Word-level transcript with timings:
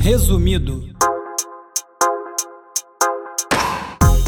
Resumido. 0.00 0.82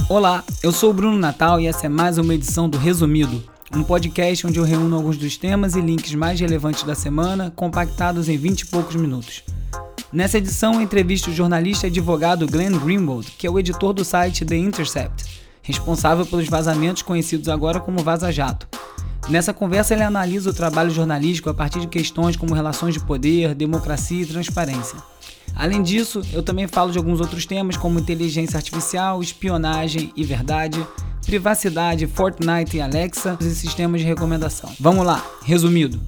Olá, 0.09 0.45
eu 0.63 0.71
sou 0.71 0.91
o 0.91 0.93
Bruno 0.93 1.19
Natal 1.19 1.61
e 1.61 1.67
essa 1.67 1.87
é 1.87 1.89
mais 1.89 2.17
uma 2.17 2.33
edição 2.33 2.69
do 2.69 2.79
Resumido, 2.79 3.43
um 3.75 3.83
podcast 3.83 4.47
onde 4.47 4.61
eu 4.61 4.65
reúno 4.65 4.95
alguns 4.95 5.19
dos 5.19 5.37
temas 5.37 5.75
e 5.75 5.81
links 5.81 6.15
mais 6.15 6.39
relevantes 6.39 6.85
da 6.85 6.95
semana, 6.95 7.53
compactados 7.57 8.29
em 8.29 8.37
20 8.37 8.61
e 8.61 8.67
poucos 8.67 8.95
minutos. 8.95 9.43
Nessa 10.13 10.39
edição, 10.39 10.75
eu 10.75 10.81
entrevisto 10.81 11.31
o 11.31 11.35
jornalista 11.35 11.89
e 11.89 11.91
advogado 11.91 12.47
Glenn 12.47 12.79
Greenwald, 12.79 13.29
que 13.33 13.49
é 13.49 13.51
o 13.51 13.59
editor 13.59 13.93
do 13.93 14.05
site 14.05 14.45
The 14.45 14.57
Intercept, 14.57 15.25
responsável 15.61 16.25
pelos 16.25 16.47
vazamentos 16.47 17.03
conhecidos 17.03 17.49
agora 17.49 17.81
como 17.81 18.05
Vaza 18.05 18.31
Jato. 18.31 18.69
Nessa 19.29 19.53
conversa, 19.53 19.93
ele 19.93 20.03
analisa 20.03 20.49
o 20.49 20.55
trabalho 20.55 20.91
jornalístico 20.91 21.51
a 21.51 21.55
partir 21.55 21.81
de 21.81 21.87
questões 21.87 22.35
como 22.35 22.55
relações 22.55 22.95
de 22.95 23.01
poder, 23.01 23.55
democracia 23.55 24.23
e 24.23 24.27
transparência. 24.27 24.99
Além 25.55 25.83
disso, 25.83 26.23
eu 26.33 26.43
também 26.43 26.67
falo 26.67 26.91
de 26.91 26.99
alguns 26.99 27.21
outros 27.21 27.45
temas 27.45 27.77
como 27.77 27.99
inteligência 27.99 28.57
artificial, 28.57 29.21
espionagem 29.21 30.13
e 30.17 30.25
verdade, 30.25 30.85
privacidade, 31.27 32.07
Fortnite 32.07 32.79
e 32.79 32.81
Alexa 32.81 33.37
e 33.41 33.45
sistemas 33.45 34.01
de 34.01 34.07
recomendação. 34.07 34.71
Vamos 34.81 35.05
lá, 35.05 35.23
resumido. 35.45 36.01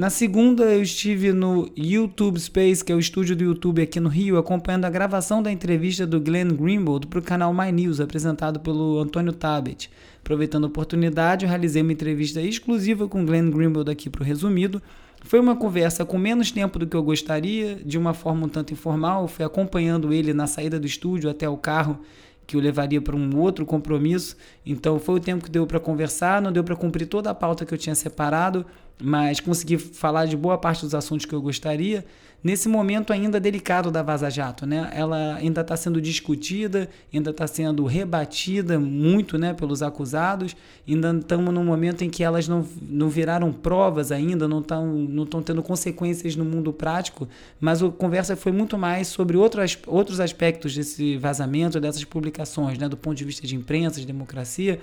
Na 0.00 0.08
segunda, 0.08 0.64
eu 0.64 0.80
estive 0.80 1.30
no 1.30 1.70
YouTube 1.76 2.40
Space, 2.40 2.82
que 2.82 2.90
é 2.90 2.94
o 2.94 2.98
estúdio 2.98 3.36
do 3.36 3.44
YouTube 3.44 3.82
aqui 3.82 4.00
no 4.00 4.08
Rio, 4.08 4.38
acompanhando 4.38 4.86
a 4.86 4.88
gravação 4.88 5.42
da 5.42 5.52
entrevista 5.52 6.06
do 6.06 6.18
Glenn 6.18 6.56
Greenwald 6.56 7.06
para 7.06 7.18
o 7.18 7.22
canal 7.22 7.52
My 7.52 7.70
News, 7.70 8.00
apresentado 8.00 8.60
pelo 8.60 8.98
Antônio 8.98 9.30
Tabet. 9.30 9.90
Aproveitando 10.20 10.64
a 10.64 10.68
oportunidade, 10.68 11.44
eu 11.44 11.50
realizei 11.50 11.82
uma 11.82 11.92
entrevista 11.92 12.40
exclusiva 12.40 13.06
com 13.06 13.26
Glenn 13.26 13.50
Greenwald 13.50 13.90
aqui 13.90 14.08
para 14.08 14.22
o 14.22 14.24
Resumido. 14.24 14.80
Foi 15.22 15.38
uma 15.38 15.54
conversa 15.54 16.02
com 16.02 16.16
menos 16.16 16.50
tempo 16.50 16.78
do 16.78 16.86
que 16.86 16.96
eu 16.96 17.02
gostaria, 17.02 17.74
de 17.84 17.98
uma 17.98 18.14
forma 18.14 18.46
um 18.46 18.48
tanto 18.48 18.72
informal. 18.72 19.28
Fui 19.28 19.44
acompanhando 19.44 20.14
ele 20.14 20.32
na 20.32 20.46
saída 20.46 20.80
do 20.80 20.86
estúdio 20.86 21.28
até 21.28 21.46
o 21.46 21.58
carro 21.58 22.00
que 22.46 22.56
o 22.56 22.60
levaria 22.60 23.00
para 23.00 23.14
um 23.14 23.38
outro 23.38 23.64
compromisso. 23.64 24.34
Então 24.66 24.98
foi 24.98 25.16
o 25.16 25.20
tempo 25.20 25.44
que 25.44 25.50
deu 25.50 25.66
para 25.66 25.78
conversar, 25.78 26.42
não 26.42 26.50
deu 26.50 26.64
para 26.64 26.74
cumprir 26.74 27.06
toda 27.06 27.30
a 27.30 27.34
pauta 27.34 27.64
que 27.64 27.72
eu 27.72 27.78
tinha 27.78 27.94
separado, 27.94 28.66
mas 29.00 29.40
consegui 29.40 29.78
falar 29.78 30.26
de 30.26 30.36
boa 30.36 30.58
parte 30.58 30.82
dos 30.82 30.94
assuntos 30.94 31.26
que 31.26 31.34
eu 31.34 31.42
gostaria 31.42 32.04
nesse 32.42 32.68
momento 32.68 33.12
ainda 33.12 33.38
delicado 33.38 33.90
da 33.90 34.02
Vaza 34.02 34.30
Jato, 34.30 34.66
né? 34.66 34.90
Ela 34.94 35.36
ainda 35.36 35.60
está 35.60 35.76
sendo 35.76 36.00
discutida, 36.00 36.88
ainda 37.12 37.30
está 37.30 37.46
sendo 37.46 37.84
rebatida 37.84 38.78
muito, 38.78 39.36
né, 39.38 39.52
pelos 39.52 39.82
acusados. 39.82 40.56
Ainda 40.88 41.14
estamos 41.18 41.52
num 41.52 41.64
momento 41.64 42.02
em 42.02 42.10
que 42.10 42.24
elas 42.24 42.48
não, 42.48 42.66
não 42.82 43.08
viraram 43.08 43.52
provas 43.52 44.10
ainda, 44.10 44.48
não 44.48 44.60
estão 44.60 44.86
não 44.86 45.24
estão 45.24 45.42
tendo 45.42 45.62
consequências 45.62 46.34
no 46.34 46.44
mundo 46.44 46.72
prático. 46.72 47.28
Mas 47.60 47.82
a 47.82 47.90
conversa 47.90 48.34
foi 48.36 48.52
muito 48.52 48.78
mais 48.78 49.08
sobre 49.08 49.36
outros, 49.36 49.78
outros 49.86 50.20
aspectos 50.20 50.74
desse 50.74 51.16
vazamento, 51.18 51.80
dessas 51.80 52.04
publicações, 52.04 52.78
né, 52.78 52.88
do 52.88 52.96
ponto 52.96 53.16
de 53.16 53.24
vista 53.24 53.46
de 53.46 53.54
imprensa, 53.54 54.00
de 54.00 54.06
democracia, 54.06 54.80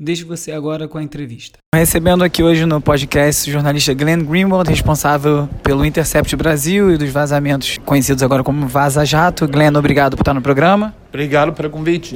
Deixo 0.00 0.28
você 0.28 0.52
agora 0.52 0.86
com 0.86 0.96
a 0.96 1.02
entrevista. 1.02 1.58
Recebendo 1.74 2.22
aqui 2.22 2.40
hoje 2.40 2.64
no 2.64 2.80
podcast 2.80 3.50
o 3.50 3.52
jornalista 3.52 3.92
Glenn 3.92 4.24
Greenwald, 4.24 4.70
responsável 4.70 5.48
pelo 5.60 5.84
Intercept 5.84 6.36
Brasil 6.36 6.92
e 6.92 6.96
dos 6.96 7.10
vazamentos 7.10 7.78
conhecidos 7.84 8.22
agora 8.22 8.44
como 8.44 8.68
Vaza 8.68 9.04
Jato. 9.04 9.48
Glenn, 9.48 9.76
obrigado 9.76 10.16
por 10.16 10.22
estar 10.22 10.32
no 10.32 10.40
programa. 10.40 10.94
Obrigado 11.08 11.52
pelo 11.52 11.68
convite. 11.68 12.14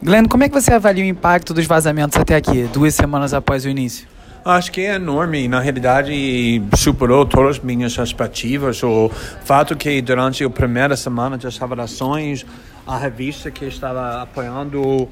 Glenn, 0.00 0.26
como 0.28 0.44
é 0.44 0.48
que 0.48 0.54
você 0.54 0.72
avalia 0.72 1.02
o 1.02 1.06
impacto 1.08 1.52
dos 1.52 1.66
vazamentos 1.66 2.16
até 2.16 2.36
aqui, 2.36 2.68
duas 2.72 2.94
semanas 2.94 3.34
após 3.34 3.64
o 3.64 3.68
início? 3.68 4.06
Acho 4.44 4.70
que 4.70 4.82
é 4.82 4.94
enorme. 4.94 5.48
Na 5.48 5.60
realidade, 5.60 6.62
superou 6.76 7.26
todas 7.26 7.56
as 7.56 7.62
minhas 7.62 7.92
expectativas. 7.98 8.82
O 8.84 9.10
fato 9.44 9.76
que 9.76 10.00
durante 10.00 10.44
a 10.44 10.48
primeira 10.48 10.96
semana 10.96 11.36
das 11.36 11.58
revelações 11.58 12.46
a 12.90 12.98
revista 12.98 13.52
que 13.52 13.66
estava 13.66 14.20
apoiando 14.22 14.82
uh, 14.82 15.08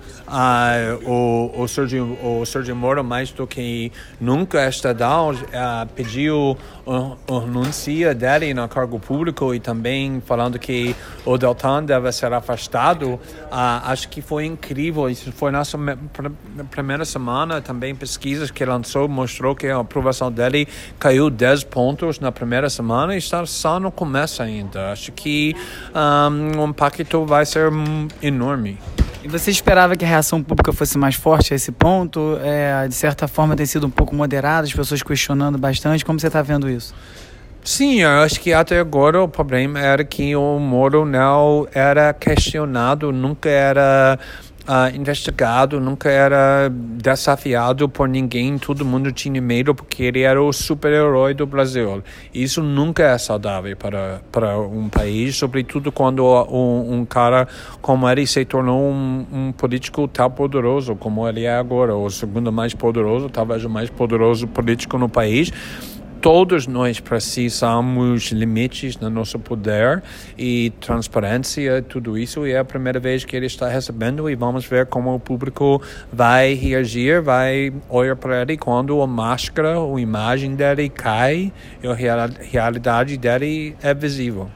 o, 1.06 1.62
o, 1.62 1.68
Sergio, 1.68 2.18
o 2.24 2.44
Sergio 2.44 2.74
Moro 2.74 3.04
mais 3.04 3.30
do 3.30 3.46
que 3.46 3.92
nunca, 4.20 4.62
a 4.62 4.68
Estadão 4.68 5.30
uh, 5.30 5.86
pediu 5.94 6.58
o, 6.84 7.16
o 7.28 7.38
renúncia 7.38 8.12
dele 8.16 8.52
no 8.52 8.68
cargo 8.68 8.98
público 8.98 9.54
e 9.54 9.60
também 9.60 10.20
falando 10.26 10.58
que 10.58 10.96
o 11.24 11.38
Deltan 11.38 11.84
deve 11.84 12.10
ser 12.10 12.32
afastado. 12.32 13.14
Uh, 13.14 13.20
acho 13.84 14.08
que 14.08 14.20
foi 14.20 14.44
incrível. 14.44 15.08
Isso 15.08 15.30
foi 15.30 15.52
na 15.52 15.62
primeira 16.68 17.04
semana. 17.04 17.60
Também 17.60 17.94
pesquisas 17.94 18.50
que 18.50 18.64
lançou 18.64 19.06
mostrou 19.06 19.54
que 19.54 19.68
a 19.68 19.78
aprovação 19.78 20.32
dele 20.32 20.66
caiu 20.98 21.30
10 21.30 21.62
pontos 21.64 22.18
na 22.18 22.32
primeira 22.32 22.68
semana 22.68 23.14
e 23.14 23.18
está 23.18 23.46
só 23.46 23.78
no 23.78 23.92
começo 23.92 24.42
ainda. 24.42 24.90
Acho 24.90 25.12
que 25.12 25.54
um, 25.94 26.60
o 26.60 26.66
impacto 26.66 27.24
vai 27.24 27.46
ser 27.46 27.67
enorme. 28.22 28.78
E 29.22 29.28
você 29.28 29.50
esperava 29.50 29.96
que 29.96 30.04
a 30.04 30.08
reação 30.08 30.42
pública 30.42 30.72
fosse 30.72 30.96
mais 30.96 31.14
forte 31.14 31.52
a 31.52 31.56
esse 31.56 31.72
ponto? 31.72 32.38
É, 32.42 32.86
de 32.86 32.94
certa 32.94 33.26
forma 33.26 33.56
tem 33.56 33.66
sido 33.66 33.86
um 33.86 33.90
pouco 33.90 34.14
moderada, 34.14 34.66
as 34.66 34.72
pessoas 34.72 35.02
questionando 35.02 35.58
bastante. 35.58 36.04
Como 36.04 36.18
você 36.18 36.28
está 36.28 36.40
vendo 36.40 36.70
isso? 36.70 36.94
Sim, 37.64 38.00
eu 38.00 38.22
acho 38.22 38.40
que 38.40 38.52
até 38.52 38.78
agora 38.78 39.22
o 39.22 39.28
problema 39.28 39.78
era 39.78 40.02
que 40.02 40.34
o 40.34 40.58
Moro 40.58 41.04
não 41.04 41.68
era 41.74 42.14
questionado, 42.14 43.12
nunca 43.12 43.50
era 43.50 44.18
uh, 44.68 44.94
investigado, 44.94 45.80
nunca 45.80 46.10
era 46.10 46.68
desafiado 46.68 47.88
por 47.88 48.08
ninguém, 48.08 48.58
todo 48.58 48.84
mundo 48.84 49.10
tinha 49.10 49.40
medo 49.40 49.74
porque 49.74 50.02
ele 50.04 50.20
era 50.20 50.40
o 50.40 50.52
super-herói 50.52 51.32
do 51.32 51.46
Brasil. 51.46 52.02
Isso 52.32 52.62
nunca 52.62 53.04
é 53.04 53.18
saudável 53.18 53.74
para, 53.76 54.20
para 54.30 54.58
um 54.58 54.88
país, 54.88 55.36
sobretudo 55.36 55.90
quando 55.90 56.24
um, 56.24 56.98
um 56.98 57.04
cara 57.04 57.48
como 57.80 58.08
ele 58.08 58.26
se 58.26 58.44
tornou 58.44 58.80
um, 58.80 59.26
um 59.32 59.52
político 59.52 60.06
tão 60.06 60.30
poderoso 60.30 60.94
como 60.94 61.26
ele 61.26 61.44
é 61.44 61.56
agora, 61.56 61.96
o 61.96 62.10
segundo 62.10 62.52
mais 62.52 62.74
poderoso, 62.74 63.30
talvez 63.30 63.64
o 63.64 63.70
mais 63.70 63.88
poderoso 63.88 64.46
político 64.46 64.98
no 64.98 65.08
país 65.08 65.50
todos 66.20 66.66
nós 66.66 67.00
precisamos 67.00 68.30
limites 68.30 68.96
no 68.96 69.08
nosso 69.08 69.38
poder 69.38 70.02
e 70.36 70.72
transparência, 70.80 71.82
tudo 71.82 72.18
isso. 72.18 72.46
E 72.46 72.52
é 72.52 72.58
a 72.58 72.64
primeira 72.64 72.98
vez 72.98 73.24
que 73.24 73.36
ele 73.36 73.46
está 73.46 73.68
recebendo 73.68 74.28
e 74.28 74.34
vamos 74.34 74.64
ver 74.64 74.86
como 74.86 75.14
o 75.14 75.20
público 75.20 75.80
vai 76.12 76.54
reagir, 76.54 77.22
vai 77.22 77.72
olhar 77.88 78.16
para 78.16 78.42
ele 78.42 78.56
quando 78.56 79.00
a 79.00 79.06
máscara, 79.06 79.74
a 79.78 80.00
imagem 80.00 80.54
dele 80.54 80.88
cai 80.88 81.52
e 81.82 81.86
a 81.86 81.94
realidade 81.94 83.16
dele 83.16 83.76
é 83.82 83.94
visível. 83.94 84.48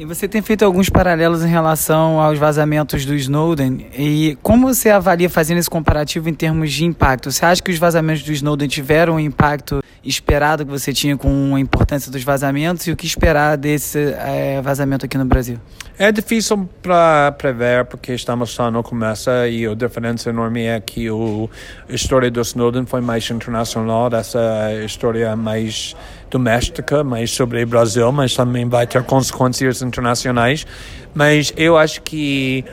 E 0.00 0.04
você 0.06 0.26
tem 0.26 0.40
feito 0.40 0.64
alguns 0.64 0.88
paralelos 0.88 1.44
em 1.44 1.48
relação 1.48 2.18
aos 2.18 2.38
vazamentos 2.38 3.04
do 3.04 3.14
Snowden. 3.14 3.86
E 3.94 4.38
como 4.42 4.66
você 4.66 4.88
avalia 4.88 5.28
fazendo 5.28 5.58
esse 5.58 5.68
comparativo 5.68 6.26
em 6.26 6.32
termos 6.32 6.72
de 6.72 6.86
impacto? 6.86 7.30
Você 7.30 7.44
acha 7.44 7.62
que 7.62 7.70
os 7.70 7.76
vazamentos 7.76 8.22
do 8.22 8.32
Snowden 8.32 8.66
tiveram 8.66 9.16
o 9.16 9.20
impacto 9.20 9.84
esperado 10.04 10.64
que 10.64 10.70
você 10.70 10.92
tinha 10.92 11.16
com 11.16 11.54
a 11.54 11.60
importância 11.60 12.10
dos 12.10 12.22
vazamentos 12.24 12.86
e 12.86 12.92
o 12.92 12.96
que 12.96 13.06
esperar 13.06 13.56
desse 13.56 13.98
é, 13.98 14.60
vazamento 14.62 15.04
aqui 15.04 15.18
no 15.18 15.24
Brasil? 15.24 15.58
É 15.98 16.10
difícil 16.10 16.68
para 16.80 17.32
prever 17.32 17.84
porque 17.84 18.14
estamos 18.14 18.50
só 18.50 18.70
no 18.70 18.82
começo 18.82 19.28
e 19.50 19.66
a 19.66 19.74
diferença 19.74 20.30
enorme 20.30 20.64
é 20.64 20.80
que 20.80 21.10
o, 21.10 21.50
a 21.88 21.92
história 21.92 22.30
do 22.30 22.40
Snowden 22.40 22.86
foi 22.86 23.02
mais 23.02 23.28
internacional, 23.30 24.08
essa 24.12 24.72
história 24.82 25.36
mais 25.36 25.94
doméstica, 26.30 27.04
mais 27.04 27.30
sobre 27.30 27.62
o 27.62 27.66
Brasil, 27.66 28.10
mas 28.10 28.34
também 28.34 28.66
vai 28.66 28.86
ter 28.86 29.02
consequências 29.02 29.82
internacionais. 29.82 30.66
Mas 31.12 31.52
eu 31.56 31.76
acho 31.76 32.00
que 32.00 32.64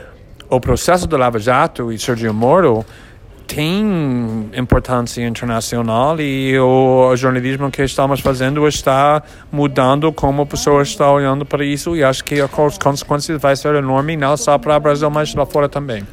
o 0.48 0.58
processo 0.58 1.06
do 1.06 1.16
Lava 1.16 1.38
Jato 1.38 1.92
e 1.92 1.98
Sergio 1.98 2.32
Moro 2.32 2.86
tem 3.48 4.50
importância 4.54 5.26
internacional 5.26 6.20
e 6.20 6.56
o 6.58 7.16
jornalismo 7.16 7.70
que 7.70 7.82
estamos 7.82 8.20
fazendo 8.20 8.68
está 8.68 9.22
mudando 9.50 10.12
como 10.12 10.42
a 10.42 10.46
pessoa 10.46 10.82
está 10.82 11.10
olhando 11.10 11.46
para 11.46 11.64
isso 11.64 11.96
e 11.96 12.04
acho 12.04 12.22
que 12.22 12.40
as 12.40 12.78
consequências 12.78 13.40
vai 13.40 13.56
ser 13.56 13.74
enorme 13.74 14.16
não 14.16 14.36
só 14.36 14.58
para 14.58 14.76
o 14.76 14.80
Brasil 14.80 15.10
mas 15.10 15.34
lá 15.34 15.46
fora 15.46 15.68
também. 15.68 16.04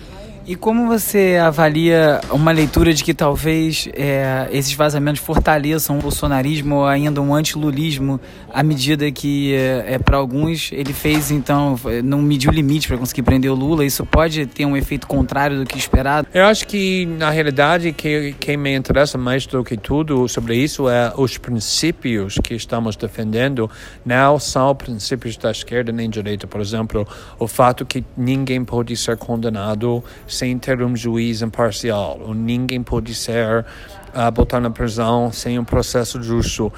E 0.48 0.56
como 0.56 0.86
você 0.86 1.40
avalia 1.44 2.22
uma 2.30 2.52
leitura 2.52 2.94
de 2.94 3.04
que 3.04 3.16
talvez 3.16 3.90
é, 3.94 4.48
esses 4.52 4.74
vazamentos 4.74 5.20
fortaleçam 5.20 5.98
o 5.98 6.02
bolsonarismo 6.02 6.76
ou 6.76 6.86
ainda 6.86 7.20
um 7.20 7.34
antilulismo 7.34 8.22
à 8.54 8.62
medida 8.62 9.12
que, 9.12 9.56
é, 9.56 9.96
é 9.96 10.00
para 10.00 10.18
alguns, 10.18 10.72
ele 10.72 10.94
fez, 10.94 11.32
então, 11.32 11.80
não 12.04 12.22
mediu 12.22 12.52
limite 12.52 12.88
para 12.88 12.96
conseguir 12.96 13.24
prender 13.24 13.52
o 13.52 13.56
Lula? 13.56 13.84
Isso 13.84 14.06
pode 14.06 14.46
ter 14.46 14.68
um 14.68 14.78
efeito 14.78 15.08
contrário 15.08 15.58
do 15.58 15.66
que 15.66 15.80
esperado? 15.80 16.28
Eu 16.32 16.46
acho 16.46 16.68
que, 16.68 17.08
na 17.08 17.32
realidade, 17.32 17.92
que, 17.92 18.36
quem 18.40 18.56
me 18.56 18.76
interessa 18.76 19.18
mais 19.18 19.48
do 19.48 19.64
que 19.64 19.76
tudo 19.76 20.28
sobre 20.28 20.56
isso 20.56 20.88
é 20.88 21.12
os 21.18 21.40
princípios 21.40 22.38
que 22.44 22.54
estamos 22.54 22.96
defendendo, 22.96 23.70
não 24.06 24.40
são 24.40 24.76
princípios 24.76 25.38
da 25.38 25.50
esquerda 25.50 25.92
nem 25.92 26.08
direita. 26.08 26.46
Por 26.46 26.62
exemplo, 26.62 27.08
o 27.40 27.48
fato 27.48 27.84
que 27.84 28.04
ninguém 28.16 28.64
pode 28.64 28.96
ser 28.96 29.18
condenado 29.18 30.04
sem 30.36 30.58
ter 30.58 30.82
um 30.82 30.96
juiz 30.96 31.42
imparcial, 31.42 32.20
ou 32.22 32.34
ninguém 32.34 32.84
pode 32.84 33.16
ser 33.16 33.66
uh, 34.14 34.32
botar 34.32 34.60
na 34.60 34.70
prisão 34.70 35.32
sem 35.32 35.58
um 35.58 35.64
processo 35.64 36.22
justo. 36.22 36.72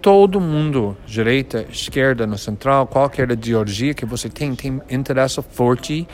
todo 0.00 0.40
mundo, 0.40 0.96
direita, 1.04 1.66
esquerda, 1.68 2.26
no 2.26 2.38
central, 2.38 2.86
qualquer 2.86 3.28
ideologia 3.30 3.92
que 3.92 4.06
você 4.06 4.28
tem, 4.28 4.54
tem 4.54 4.80
interesse 4.88 5.42
forte 5.42 6.06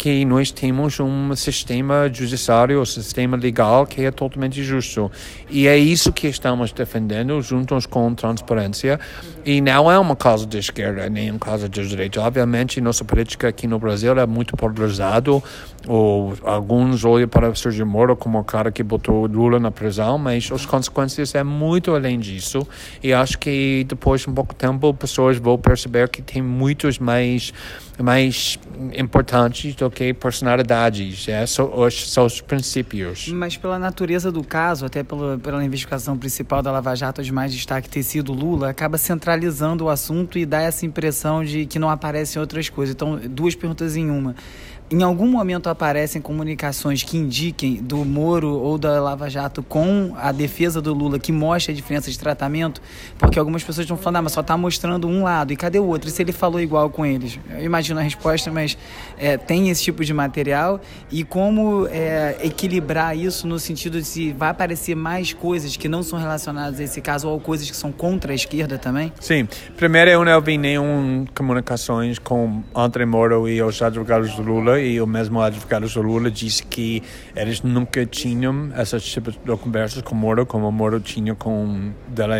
que 0.00 0.24
nós 0.24 0.50
temos 0.50 0.98
um 0.98 1.36
sistema 1.36 2.10
judiciário, 2.10 2.80
um 2.80 2.86
sistema 2.86 3.36
legal 3.36 3.84
que 3.84 4.02
é 4.02 4.10
totalmente 4.10 4.64
justo. 4.64 5.12
E 5.50 5.68
é 5.68 5.76
isso 5.76 6.10
que 6.10 6.26
estamos 6.26 6.72
defendendo 6.72 7.38
juntos 7.42 7.84
com 7.84 8.14
transparência. 8.14 8.98
E 9.44 9.60
não 9.60 9.92
é 9.92 9.98
uma 9.98 10.16
causa 10.16 10.46
de 10.46 10.56
esquerda, 10.56 11.06
nem 11.10 11.30
uma 11.30 11.38
causa 11.38 11.68
de 11.68 11.86
direita. 11.86 12.22
Obviamente, 12.22 12.80
nossa 12.80 13.04
política 13.04 13.48
aqui 13.48 13.66
no 13.66 13.78
Brasil 13.78 14.18
é 14.18 14.24
muito 14.24 14.56
polarizado. 14.56 15.42
Ou 15.86 16.34
alguns 16.44 17.04
olham 17.04 17.28
para 17.28 17.54
Sérgio 17.54 17.86
Moro 17.86 18.16
como 18.16 18.38
o 18.38 18.44
cara 18.44 18.72
que 18.72 18.82
botou 18.82 19.26
Lula 19.26 19.58
na 19.58 19.70
prisão, 19.70 20.16
mas 20.16 20.50
as 20.50 20.64
consequências 20.64 21.34
é 21.34 21.44
muito 21.44 21.94
além 21.94 22.18
disso. 22.18 22.66
E 23.02 23.12
acho 23.12 23.38
que 23.38 23.84
depois 23.86 24.22
de 24.22 24.30
um 24.30 24.34
pouco 24.34 24.54
tempo, 24.54 24.94
pessoas 24.94 25.36
vão 25.36 25.58
perceber 25.58 26.08
que 26.08 26.22
tem 26.22 26.40
muitos 26.40 26.98
mais 26.98 27.52
mais 28.02 28.58
importantes 28.96 29.74
do 29.74 29.89
que 29.90 30.14
personalidades, 30.14 31.28
é, 31.28 31.44
são 31.46 32.24
os 32.24 32.40
princípios. 32.40 33.28
Mas 33.28 33.56
pela 33.56 33.78
natureza 33.78 34.30
do 34.30 34.42
caso, 34.42 34.86
até 34.86 35.02
pela, 35.02 35.38
pela 35.38 35.64
investigação 35.64 36.16
principal 36.16 36.62
da 36.62 36.70
Lava 36.70 36.94
Jato, 36.94 37.22
de 37.22 37.32
mais 37.32 37.52
destaque 37.52 37.88
ter 37.88 38.02
sido 38.02 38.32
Lula, 38.32 38.70
acaba 38.70 38.96
centralizando 38.96 39.84
o 39.84 39.88
assunto 39.88 40.38
e 40.38 40.46
dá 40.46 40.60
essa 40.60 40.86
impressão 40.86 41.44
de 41.44 41.66
que 41.66 41.78
não 41.78 41.90
aparecem 41.90 42.40
outras 42.40 42.68
coisas. 42.68 42.94
Então, 42.94 43.18
duas 43.28 43.54
perguntas 43.54 43.96
em 43.96 44.10
uma 44.10 44.34
em 44.90 45.02
algum 45.02 45.28
momento 45.28 45.68
aparecem 45.68 46.20
comunicações 46.20 47.04
que 47.04 47.16
indiquem 47.16 47.76
do 47.76 48.04
Moro 48.04 48.48
ou 48.48 48.76
da 48.76 49.00
Lava 49.00 49.30
Jato 49.30 49.62
com 49.62 50.12
a 50.16 50.32
defesa 50.32 50.82
do 50.82 50.92
Lula 50.92 51.16
que 51.16 51.30
mostra 51.30 51.72
a 51.72 51.74
diferença 51.74 52.10
de 52.10 52.18
tratamento? 52.18 52.82
Porque 53.16 53.38
algumas 53.38 53.62
pessoas 53.62 53.84
estão 53.84 53.96
falando, 53.96 54.16
ah, 54.16 54.22
mas 54.22 54.32
só 54.32 54.40
está 54.40 54.56
mostrando 54.56 55.06
um 55.06 55.22
lado, 55.22 55.52
e 55.52 55.56
cadê 55.56 55.78
o 55.78 55.86
outro? 55.86 56.08
E 56.08 56.12
se 56.12 56.20
ele 56.20 56.32
falou 56.32 56.60
igual 56.60 56.90
com 56.90 57.06
eles? 57.06 57.38
Eu 57.50 57.64
imagino 57.64 58.00
a 58.00 58.02
resposta, 58.02 58.50
mas 58.50 58.76
é, 59.16 59.36
tem 59.36 59.70
esse 59.70 59.84
tipo 59.84 60.04
de 60.04 60.12
material 60.12 60.80
e 61.10 61.22
como 61.22 61.86
é, 61.86 62.38
equilibrar 62.42 63.16
isso 63.16 63.46
no 63.46 63.60
sentido 63.60 63.98
de 63.98 64.04
se 64.04 64.32
vai 64.32 64.50
aparecer 64.50 64.96
mais 64.96 65.32
coisas 65.32 65.76
que 65.76 65.88
não 65.88 66.02
são 66.02 66.18
relacionadas 66.18 66.80
a 66.80 66.82
esse 66.82 67.00
caso 67.00 67.28
ou 67.28 67.38
coisas 67.38 67.70
que 67.70 67.76
são 67.76 67.92
contra 67.92 68.32
a 68.32 68.34
esquerda 68.34 68.76
também? 68.76 69.12
Sim. 69.20 69.46
Primeiro, 69.76 70.10
eu 70.10 70.24
não 70.24 70.40
vi 70.40 70.58
nenhuma 70.58 71.26
comunicações 71.32 72.18
com 72.18 72.64
André 72.74 73.06
Moro 73.06 73.48
e 73.48 73.62
os 73.62 73.80
advogados 73.80 74.34
do 74.34 74.42
Lula 74.42 74.79
e 74.80 75.00
o 75.00 75.06
mesmo 75.06 75.40
advogado 75.40 75.88
do 75.88 76.02
Lula 76.02 76.30
disse 76.30 76.64
que 76.64 77.02
eles 77.34 77.62
nunca 77.62 78.04
tinham 78.06 78.70
essas 78.74 79.04
tipos 79.04 79.34
de 79.36 79.56
conversas 79.56 80.02
com 80.02 80.14
Moro 80.14 80.46
como 80.46 80.68
o 80.68 80.72
Moro 80.72 81.00
tinha 81.00 81.34
com 81.34 81.92
De. 82.08 82.30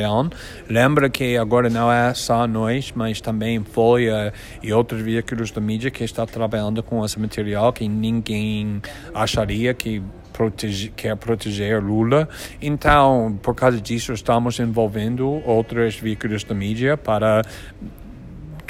Lembra 0.68 1.08
que 1.08 1.36
agora 1.36 1.68
não 1.68 1.92
é 1.92 2.12
só 2.14 2.46
nós, 2.46 2.92
mas 2.94 3.20
também 3.20 3.62
Folha 3.62 4.32
e 4.62 4.72
outros 4.72 5.00
veículos 5.00 5.50
da 5.50 5.60
mídia 5.60 5.90
que 5.90 6.04
está 6.04 6.26
trabalhando 6.26 6.82
com 6.82 7.04
esse 7.04 7.18
material 7.18 7.72
que 7.72 7.88
ninguém 7.88 8.80
acharia 9.14 9.74
que 9.74 10.02
Protege, 10.32 10.90
quer 10.96 11.16
proteger 11.16 11.82
Lula. 11.82 12.26
Então, 12.62 13.38
por 13.42 13.54
causa 13.54 13.78
disso, 13.78 14.12
estamos 14.14 14.58
envolvendo 14.58 15.26
outros 15.44 15.96
veículos 15.96 16.44
da 16.44 16.54
mídia 16.54 16.96
para 16.96 17.42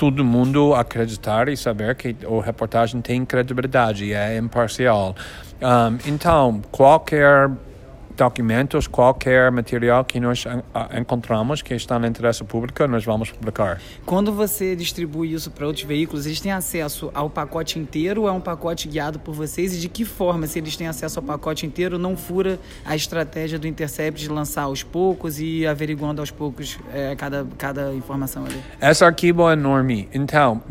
todo 0.00 0.24
mundo 0.24 0.74
acreditar 0.74 1.50
e 1.50 1.56
saber 1.58 1.94
que 1.94 2.16
a 2.24 2.42
reportagem 2.42 3.02
tem 3.02 3.22
credibilidade 3.22 4.06
e 4.06 4.14
é 4.14 4.38
imparcial. 4.38 5.14
Um, 5.60 5.98
então, 6.10 6.62
qualquer 6.70 7.50
documentos, 8.16 8.86
qualquer 8.86 9.50
material 9.50 10.04
que 10.04 10.20
nós 10.20 10.44
encontramos 10.98 11.62
que 11.62 11.74
está 11.74 11.98
no 11.98 12.06
interesse 12.06 12.44
público, 12.44 12.86
nós 12.86 13.04
vamos 13.04 13.30
publicar. 13.30 13.80
Quando 14.04 14.32
você 14.32 14.76
distribui 14.76 15.32
isso 15.32 15.50
para 15.50 15.66
outros 15.66 15.84
veículos, 15.84 16.26
eles 16.26 16.40
têm 16.40 16.52
acesso 16.52 17.10
ao 17.14 17.30
pacote 17.30 17.78
inteiro 17.78 18.22
ou 18.22 18.28
é 18.28 18.32
um 18.32 18.40
pacote 18.40 18.88
guiado 18.88 19.18
por 19.18 19.34
vocês? 19.34 19.74
E 19.74 19.78
de 19.78 19.88
que 19.88 20.04
forma, 20.04 20.46
se 20.46 20.58
eles 20.58 20.76
têm 20.76 20.86
acesso 20.86 21.18
ao 21.18 21.24
pacote 21.24 21.66
inteiro, 21.66 21.98
não 21.98 22.16
fura 22.16 22.58
a 22.84 22.94
estratégia 22.94 23.58
do 23.58 23.66
Intercept 23.66 24.20
de 24.20 24.28
lançar 24.28 24.62
aos 24.62 24.82
poucos 24.82 25.40
e 25.40 25.66
averiguando 25.66 26.20
aos 26.20 26.30
poucos 26.30 26.78
é, 26.92 27.14
cada, 27.16 27.46
cada 27.56 27.92
informação 27.94 28.44
ali? 28.44 28.60
Esse 28.80 29.04
arquivo 29.04 29.48
é 29.48 29.52
enorme. 29.54 30.08
Então, 30.12 30.62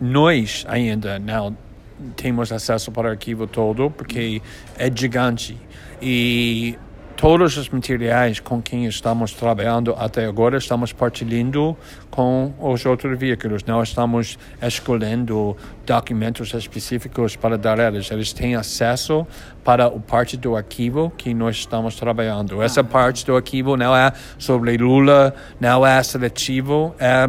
nós 0.00 0.64
ainda 0.68 1.18
não 1.18 1.56
temos 2.16 2.50
acesso 2.50 2.90
para 2.90 3.08
o 3.08 3.10
arquivo 3.10 3.46
todo 3.46 3.90
porque 3.90 4.40
é 4.78 4.90
gigante. 4.94 5.58
E 6.02 6.78
todos 7.20 7.58
os 7.58 7.68
materiais 7.68 8.40
com 8.40 8.62
quem 8.62 8.86
estamos 8.86 9.34
trabalhando 9.34 9.94
até 9.98 10.24
agora 10.24 10.56
estamos 10.56 10.90
partilhando 10.90 11.76
com 12.10 12.54
os 12.58 12.86
outros 12.86 13.18
veículos. 13.18 13.62
Não 13.64 13.82
estamos 13.82 14.38
escolhendo 14.62 15.54
documentos 15.84 16.54
específicos 16.54 17.36
para 17.36 17.58
dar 17.58 17.78
a 17.78 17.88
eles. 17.88 18.10
Eles 18.10 18.32
têm 18.32 18.54
acesso 18.54 19.26
para 19.62 19.86
o 19.86 20.00
parte 20.00 20.38
do 20.38 20.56
arquivo 20.56 21.12
que 21.14 21.34
nós 21.34 21.56
estamos 21.56 21.94
trabalhando. 21.94 22.62
Essa 22.62 22.80
ah. 22.80 22.84
parte 22.84 23.26
do 23.26 23.36
arquivo 23.36 23.76
não 23.76 23.94
é 23.94 24.14
sobre 24.38 24.78
Lula, 24.78 25.34
não 25.60 25.86
é 25.86 26.02
seletivo, 26.02 26.94
é 26.98 27.28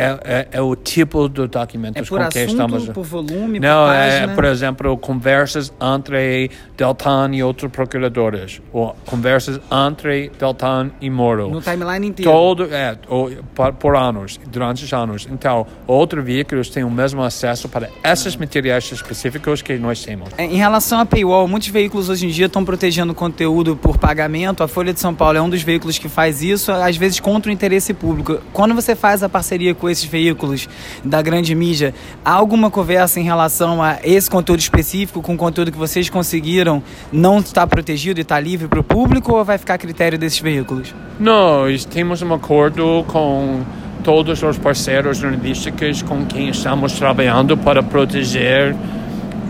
é, 0.00 0.18
é, 0.24 0.48
é, 0.52 0.60
o 0.62 0.74
tipo 0.74 1.28
de 1.28 1.46
documentos 1.46 2.02
é 2.02 2.08
por 2.08 2.18
com 2.18 2.24
assunto, 2.24 2.32
que 2.32 2.38
estamos. 2.40 2.88
Por 2.88 3.04
volume, 3.04 3.60
Não, 3.60 3.86
por 3.86 3.94
é, 3.94 4.26
por 4.28 4.44
exemplo, 4.46 4.96
conversas 4.96 5.70
entre 5.80 6.50
Deltan 6.76 7.30
e 7.34 7.42
outros 7.42 7.70
procuradores, 7.70 8.62
ou 8.72 8.96
conversas 9.04 9.60
entre 9.70 10.30
Deltan 10.38 10.90
e 11.00 11.10
Moro. 11.10 11.50
No 11.50 11.60
timeline 11.60 12.08
inteiro. 12.08 12.30
Todo, 12.30 12.64
é, 12.74 12.96
ou, 13.08 13.30
por, 13.54 13.72
por, 13.74 13.96
anos, 13.96 14.40
durante 14.50 14.84
os 14.84 14.92
anos. 14.92 15.28
Então, 15.30 15.66
outros 15.86 16.24
veículos 16.24 16.70
têm 16.70 16.82
o 16.82 16.90
mesmo 16.90 17.22
acesso 17.22 17.68
para 17.68 17.90
esses 18.02 18.34
materiais 18.36 18.90
específicos 18.90 19.60
que 19.60 19.76
nós 19.76 20.02
temos. 20.02 20.30
É, 20.38 20.44
em 20.44 20.56
relação 20.56 21.00
a 21.00 21.04
paywall, 21.04 21.46
muitos 21.46 21.68
veículos 21.68 22.08
hoje 22.08 22.26
em 22.26 22.30
dia 22.30 22.46
estão 22.46 22.64
protegendo 22.64 23.14
conteúdo 23.14 23.76
por 23.76 23.98
pagamento. 23.98 24.62
A 24.62 24.68
Folha 24.68 24.94
de 24.94 25.00
São 25.00 25.14
Paulo 25.14 25.36
é 25.36 25.42
um 25.42 25.50
dos 25.50 25.62
veículos 25.62 25.98
que 25.98 26.08
faz 26.08 26.42
isso, 26.42 26.72
às 26.72 26.96
vezes 26.96 27.20
contra 27.20 27.50
o 27.50 27.52
interesse 27.52 27.92
público. 27.92 28.40
Quando 28.52 28.74
você 28.74 28.96
faz 28.96 29.22
a 29.22 29.28
parceria 29.28 29.74
com 29.74 29.89
esses 29.90 30.04
veículos 30.04 30.68
da 31.04 31.20
grande 31.20 31.54
mídia, 31.54 31.94
há 32.24 32.32
alguma 32.32 32.70
conversa 32.70 33.20
em 33.20 33.24
relação 33.24 33.82
a 33.82 33.98
esse 34.02 34.30
conteúdo 34.30 34.60
específico, 34.60 35.20
com 35.22 35.34
o 35.34 35.36
conteúdo 35.36 35.72
que 35.72 35.78
vocês 35.78 36.08
conseguiram 36.08 36.82
não 37.12 37.38
estar 37.38 37.66
protegido 37.66 38.20
e 38.20 38.22
estar 38.22 38.40
livre 38.40 38.68
para 38.68 38.80
o 38.80 38.84
público, 38.84 39.32
ou 39.32 39.44
vai 39.44 39.58
ficar 39.58 39.74
a 39.74 39.78
critério 39.78 40.18
desses 40.18 40.38
veículos? 40.38 40.94
Nós 41.18 41.84
temos 41.84 42.22
um 42.22 42.32
acordo 42.32 43.04
com 43.08 43.60
todos 44.02 44.42
os 44.42 44.58
parceiros 44.58 45.18
jornalísticos 45.18 46.02
com 46.02 46.24
quem 46.24 46.48
estamos 46.48 46.92
trabalhando 46.94 47.56
para 47.56 47.82
proteger 47.82 48.74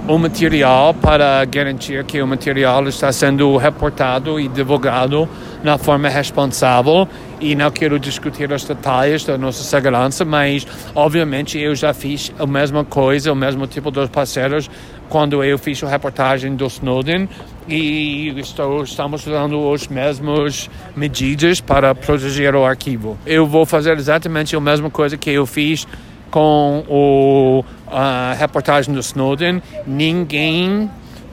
o 0.09 0.19
material 0.19 0.93
para 0.93 1.45
garantir 1.45 2.03
que 2.05 2.21
o 2.21 2.27
material 2.27 2.89
está 2.89 3.13
sendo 3.13 3.57
reportado 3.57 4.41
e 4.41 4.49
divulgado 4.49 5.29
na 5.63 5.79
forma 5.79 6.09
responsável 6.09 7.07
e 7.41 7.55
não 7.55 7.71
quero 7.71 7.99
discutir 7.99 8.53
os 8.53 8.65
detalhes 8.65 9.25
da 9.25 9.39
nossa 9.39 9.63
segurança, 9.65 10.25
mas 10.25 10.67
obviamente 10.95 11.59
eu 11.59 11.75
já 11.75 11.95
fiz 11.95 12.33
a 12.39 12.47
mesma 12.47 12.85
coisa, 12.85 13.33
o 13.33 13.37
mesmo 13.37 13.67
tipo 13.67 13.91
de 13.91 14.07
parceiros 14.09 14.71
quando 15.09 15.43
eu 15.43 15.59
fiz 15.59 15.83
a 15.83 15.89
reportagem 15.89 16.55
do 16.55 16.67
Snowden 16.67 17.29
e 17.69 18.33
estou, 18.39 18.85
estamos 18.85 19.27
usando 19.27 19.73
as 19.73 19.89
mesmas 19.89 20.71
medidas 20.95 21.61
para 21.61 21.95
proteger 21.95 22.55
o 22.55 22.65
arquivo. 22.65 23.19
Eu 23.27 23.47
vou 23.47 23.67
fazer 23.67 23.97
exatamente 23.99 24.55
a 24.55 24.61
mesma 24.61 24.89
coisa 24.89 25.17
que 25.17 25.31
eu 25.31 25.47
fiz 25.47 25.87
com 26.31 26.85
o, 26.89 27.65
a 27.89 28.35
reportagem 28.39 28.95
do 28.95 29.01
Snowden, 29.01 29.61
ninguém 29.85 30.89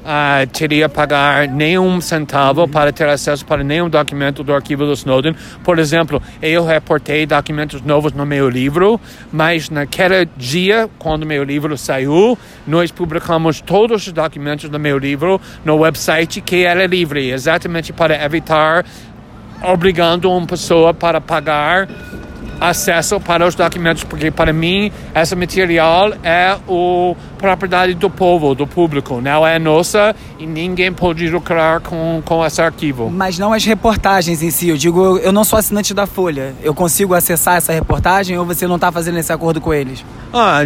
uh, 0.07 0.47
teria 0.47 0.87
pagar 0.87 1.47
nenhum 1.49 1.99
centavo 1.99 2.67
para 2.67 2.93
ter 2.93 3.09
acesso 3.09 3.45
para 3.45 3.63
nenhum 3.63 3.89
documento 3.89 4.43
do 4.43 4.53
arquivo 4.53 4.85
do 4.85 4.93
Snowden. 4.93 5.35
Por 5.63 5.77
exemplo, 5.77 6.21
eu 6.41 6.65
reportei 6.65 7.25
documentos 7.25 7.81
novos 7.81 8.13
no 8.13 8.25
meu 8.25 8.49
livro, 8.49 8.99
mas 9.31 9.69
naquele 9.69 10.25
dia, 10.37 10.89
quando 10.97 11.25
meu 11.25 11.43
livro 11.43 11.77
saiu, 11.77 12.37
nós 12.65 12.91
publicamos 12.91 13.59
todos 13.59 14.07
os 14.07 14.13
documentos 14.13 14.69
do 14.69 14.79
meu 14.79 14.97
livro 14.97 15.41
no 15.65 15.75
website 15.75 16.39
que 16.39 16.63
era 16.63 16.85
livre, 16.85 17.29
exatamente 17.29 17.91
para 17.91 18.23
evitar 18.23 18.85
obrigando 19.63 20.31
uma 20.31 20.45
pessoa 20.45 20.93
para 20.93 21.19
pagar 21.19 21.87
acesso 22.59 23.19
para 23.19 23.45
os 23.45 23.55
documentos, 23.55 24.03
porque 24.03 24.31
para 24.31 24.51
mim 24.51 24.91
esse 25.13 25.35
material 25.35 26.11
é 26.23 26.57
o 26.67 27.15
propriedade 27.37 27.93
do 27.93 28.09
povo, 28.09 28.55
do 28.55 28.65
público, 28.65 29.21
não 29.21 29.45
é 29.45 29.59
nossa 29.59 30.15
e 30.39 30.45
ninguém 30.45 30.91
pode 30.91 31.29
lucrar 31.29 31.79
com, 31.81 32.21
com 32.25 32.45
esse 32.45 32.61
arquivo. 32.61 33.09
Mas 33.09 33.37
não 33.37 33.53
as 33.53 33.63
reportagens 33.63 34.41
em 34.41 34.49
si, 34.49 34.69
eu 34.69 34.77
digo, 34.77 35.17
eu 35.19 35.31
não 35.31 35.43
sou 35.43 35.59
assinante 35.59 35.93
da 35.93 36.07
Folha, 36.07 36.53
eu 36.63 36.73
consigo 36.73 37.13
acessar 37.13 37.57
essa 37.57 37.71
reportagem 37.71 38.37
ou 38.37 38.45
você 38.45 38.67
não 38.67 38.75
está 38.75 38.91
fazendo 38.91 39.17
esse 39.17 39.31
acordo 39.31 39.61
com 39.61 39.73
eles? 39.73 40.03
Ah, 40.33 40.59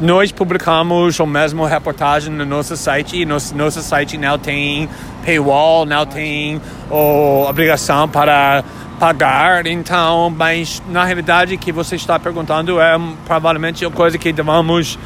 nós 0.00 0.32
publicamos 0.32 1.18
o 1.18 1.26
mesmo 1.26 1.64
reportagem 1.64 2.32
no 2.32 2.44
nosso 2.44 2.76
site 2.76 3.20
e 3.20 3.24
nosso, 3.24 3.56
nosso 3.56 3.80
site 3.80 4.18
não 4.18 4.38
tem 4.38 4.88
paywall, 5.24 5.86
não 5.86 6.04
tem 6.04 6.60
oh, 6.90 7.46
obrigação 7.48 8.08
para 8.08 8.64
pagar. 8.98 9.66
Então, 9.66 10.30
mas 10.30 10.82
na 10.88 11.04
realidade 11.04 11.56
que 11.56 11.72
você 11.72 11.96
está 11.96 12.18
perguntando 12.18 12.80
é 12.80 12.98
provavelmente 13.26 13.84
a 13.84 13.90
coisa 13.90 14.18
que 14.18 14.32
devemos 14.32 14.98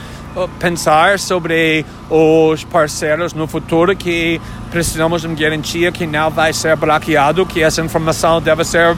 pensar 0.59 1.19
sobre 1.19 1.85
os 2.11 2.65
parceiros 2.65 3.33
no 3.33 3.47
futuro 3.47 3.95
que 3.97 4.41
precisamos 4.71 5.23
de 5.23 5.29
garantia 5.35 5.93
que 5.93 6.07
não 6.07 6.31
vai 6.31 6.53
ser 6.53 6.75
bloqueado, 6.77 7.45
que 7.45 7.63
essa 7.63 7.83
informação 7.83 8.41
deve 8.41 8.65
ser 8.65 8.97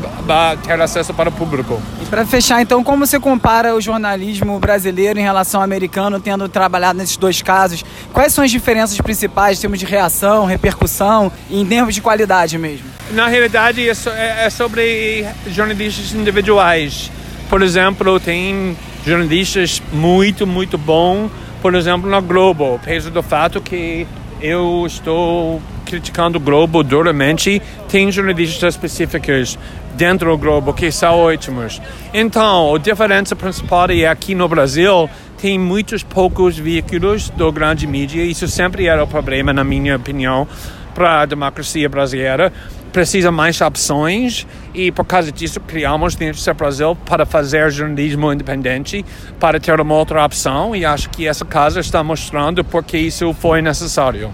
ter 0.65 0.81
acesso 0.81 1.13
para 1.13 1.29
o 1.29 1.33
público. 1.33 1.81
E 2.01 2.07
para 2.07 2.25
fechar, 2.25 2.63
então, 2.63 2.83
como 2.85 3.05
você 3.05 3.19
compara 3.19 3.75
o 3.75 3.81
jornalismo 3.81 4.59
brasileiro 4.61 5.19
em 5.19 5.23
relação 5.23 5.61
ao 5.61 5.65
americano, 5.65 6.21
tendo 6.21 6.49
trabalhado 6.49 6.99
nesses 6.99 7.17
dois 7.17 7.43
casos? 7.43 7.85
Quais 8.13 8.33
são 8.33 8.45
as 8.45 8.51
diferenças 8.51 9.01
principais 9.01 9.59
em 9.59 9.63
termos 9.63 9.79
de 9.79 9.85
reação, 9.85 10.45
repercussão 10.45 11.31
e 11.51 11.61
em 11.61 11.67
termos 11.67 11.95
de 11.95 12.01
qualidade 12.01 12.57
mesmo? 12.57 12.87
Na 13.11 13.27
realidade, 13.27 13.89
é, 13.89 13.93
é, 13.93 14.47
é 14.47 14.51
sobre 14.51 15.27
jornalistas 15.49 16.13
individuais. 16.13 17.11
Por 17.51 17.63
exemplo, 17.63 18.19
tem 18.19 18.77
jornalistas 19.07 19.83
muito, 19.93 20.47
muito 20.47 20.79
bom, 20.79 21.31
por 21.61 21.75
exemplo, 21.75 22.09
na 22.09 22.21
Globo, 22.21 22.77
apesar 22.77 23.11
do 23.11 23.23
fato 23.23 23.61
que 23.61 24.07
eu 24.41 24.85
estou 24.87 25.61
criticando 25.85 26.39
o 26.39 26.41
Globo 26.41 26.83
duramente, 26.83 27.61
tem 27.89 28.11
jornalistas 28.11 28.75
específicos 28.75 29.59
dentro 29.95 30.31
do 30.31 30.39
Globo 30.39 30.73
que 30.73 30.91
são 30.91 31.19
ótimos. 31.19 31.81
Então, 32.13 32.75
a 32.75 32.79
diferença 32.79 33.37
principal 33.37 33.91
é 33.91 34.07
aqui 34.07 34.35
no 34.35 34.49
Brasil 34.49 35.09
tem 35.45 35.59
muitos 35.59 36.03
poucos 36.03 36.57
veículos 36.59 37.29
do 37.29 37.53
grande 37.53 37.87
mídia, 37.87 38.23
isso 38.23 38.49
sempre 38.49 38.87
era 38.87 39.05
o 39.05 39.07
problema, 39.07 39.53
na 39.53 39.63
minha 39.63 39.97
opinião, 39.97 40.49
para 40.95 41.21
a 41.21 41.27
democracia 41.27 41.87
brasileira 41.87 42.51
precisa 42.95 43.33
mais 43.33 43.61
opções 43.61 44.47
e 44.73 44.93
por 44.93 45.05
causa 45.05 45.33
disso 45.33 45.59
criamos 45.59 46.15
dentro 46.15 46.41
do 46.41 46.55
Brasil 46.55 46.95
para 46.95 47.27
fazer 47.27 47.69
jornalismo 47.69 48.33
independente, 48.33 49.05
para 49.41 49.59
ter 49.59 49.81
uma 49.81 49.97
outra 49.97 50.25
opção. 50.25 50.77
E 50.77 50.85
acho 50.85 51.11
que 51.11 51.27
essa 51.27 51.45
casa 51.45 51.81
está 51.81 52.05
mostrando 52.05 52.63
porque 52.63 52.97
isso 52.97 53.35
foi 53.35 53.61
necessário. 53.61 54.33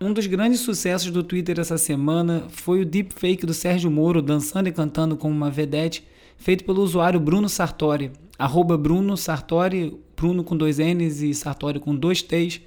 Um 0.00 0.14
dos 0.14 0.26
grandes 0.26 0.60
sucessos 0.60 1.10
do 1.10 1.22
Twitter 1.22 1.60
essa 1.60 1.76
semana 1.76 2.44
foi 2.48 2.80
o 2.80 2.86
deepfake 2.86 3.44
do 3.44 3.52
Sérgio 3.52 3.90
Moro 3.90 4.22
dançando 4.22 4.70
e 4.70 4.72
cantando 4.72 5.14
como 5.14 5.34
uma 5.34 5.50
vedete, 5.50 6.06
feito 6.38 6.64
pelo 6.64 6.82
usuário 6.82 7.20
Bruno 7.20 7.50
Sartori, 7.50 8.12
arroba 8.38 8.78
Bruno 8.78 9.14
Sartori, 9.14 10.00
Bruno 10.16 10.42
com 10.42 10.56
dois 10.56 10.78
N's 10.78 11.20
e 11.20 11.34
Sartori 11.34 11.78
com 11.80 11.94
dois 11.94 12.22
T's, 12.22 12.62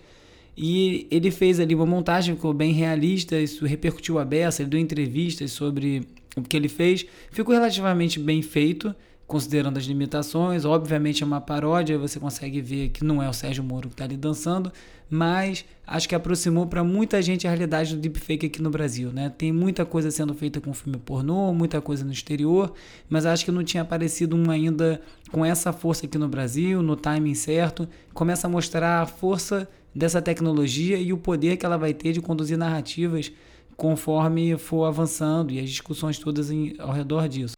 e 0.61 1.07
ele 1.09 1.31
fez 1.31 1.57
ali 1.57 1.73
uma 1.73 1.85
montagem 1.85 2.35
ficou 2.35 2.53
bem 2.53 2.73
realista, 2.73 3.39
isso 3.39 3.65
repercutiu 3.65 4.19
a 4.19 4.25
beça, 4.25 4.61
ele 4.61 4.69
deu 4.69 4.77
entrevistas 4.77 5.53
sobre 5.53 6.05
o 6.35 6.41
que 6.41 6.57
ele 6.57 6.67
fez. 6.67 7.05
Ficou 7.31 7.55
relativamente 7.55 8.19
bem 8.19 8.41
feito, 8.41 8.93
considerando 9.25 9.77
as 9.77 9.85
limitações. 9.85 10.65
Obviamente 10.65 11.23
é 11.23 11.25
uma 11.25 11.39
paródia, 11.39 11.97
você 11.97 12.19
consegue 12.19 12.59
ver 12.59 12.89
que 12.89 13.05
não 13.05 13.23
é 13.23 13.29
o 13.29 13.31
Sérgio 13.31 13.63
Moro 13.63 13.87
que 13.87 13.93
está 13.93 14.03
ali 14.03 14.17
dançando, 14.17 14.69
mas 15.09 15.63
acho 15.87 16.09
que 16.09 16.13
aproximou 16.13 16.67
para 16.67 16.83
muita 16.83 17.21
gente 17.21 17.47
a 17.47 17.49
realidade 17.49 17.95
do 17.95 18.01
deepfake 18.01 18.47
aqui 18.47 18.61
no 18.61 18.69
Brasil. 18.69 19.13
Né? 19.13 19.31
Tem 19.37 19.53
muita 19.53 19.85
coisa 19.85 20.11
sendo 20.11 20.33
feita 20.33 20.59
com 20.59 20.73
filme 20.73 20.99
pornô, 20.99 21.53
muita 21.53 21.79
coisa 21.79 22.03
no 22.03 22.11
exterior, 22.11 22.73
mas 23.09 23.25
acho 23.25 23.45
que 23.45 23.51
não 23.51 23.63
tinha 23.63 23.83
aparecido 23.83 24.35
um 24.35 24.51
ainda 24.51 24.99
com 25.31 25.45
essa 25.45 25.71
força 25.71 26.05
aqui 26.05 26.17
no 26.17 26.27
Brasil, 26.27 26.81
no 26.81 26.97
timing 26.97 27.33
certo. 27.33 27.87
Começa 28.13 28.45
a 28.45 28.49
mostrar 28.49 29.03
a 29.03 29.05
força 29.05 29.65
dessa 29.93 30.21
tecnologia 30.21 30.97
e 30.97 31.11
o 31.11 31.17
poder 31.17 31.57
que 31.57 31.65
ela 31.65 31.77
vai 31.77 31.93
ter 31.93 32.11
de 32.11 32.21
conduzir 32.21 32.57
narrativas 32.57 33.31
conforme 33.75 34.57
for 34.57 34.85
avançando 34.85 35.51
e 35.51 35.59
as 35.59 35.69
discussões 35.69 36.19
todas 36.19 36.51
em, 36.51 36.75
ao 36.79 36.91
redor 36.91 37.27
disso. 37.27 37.55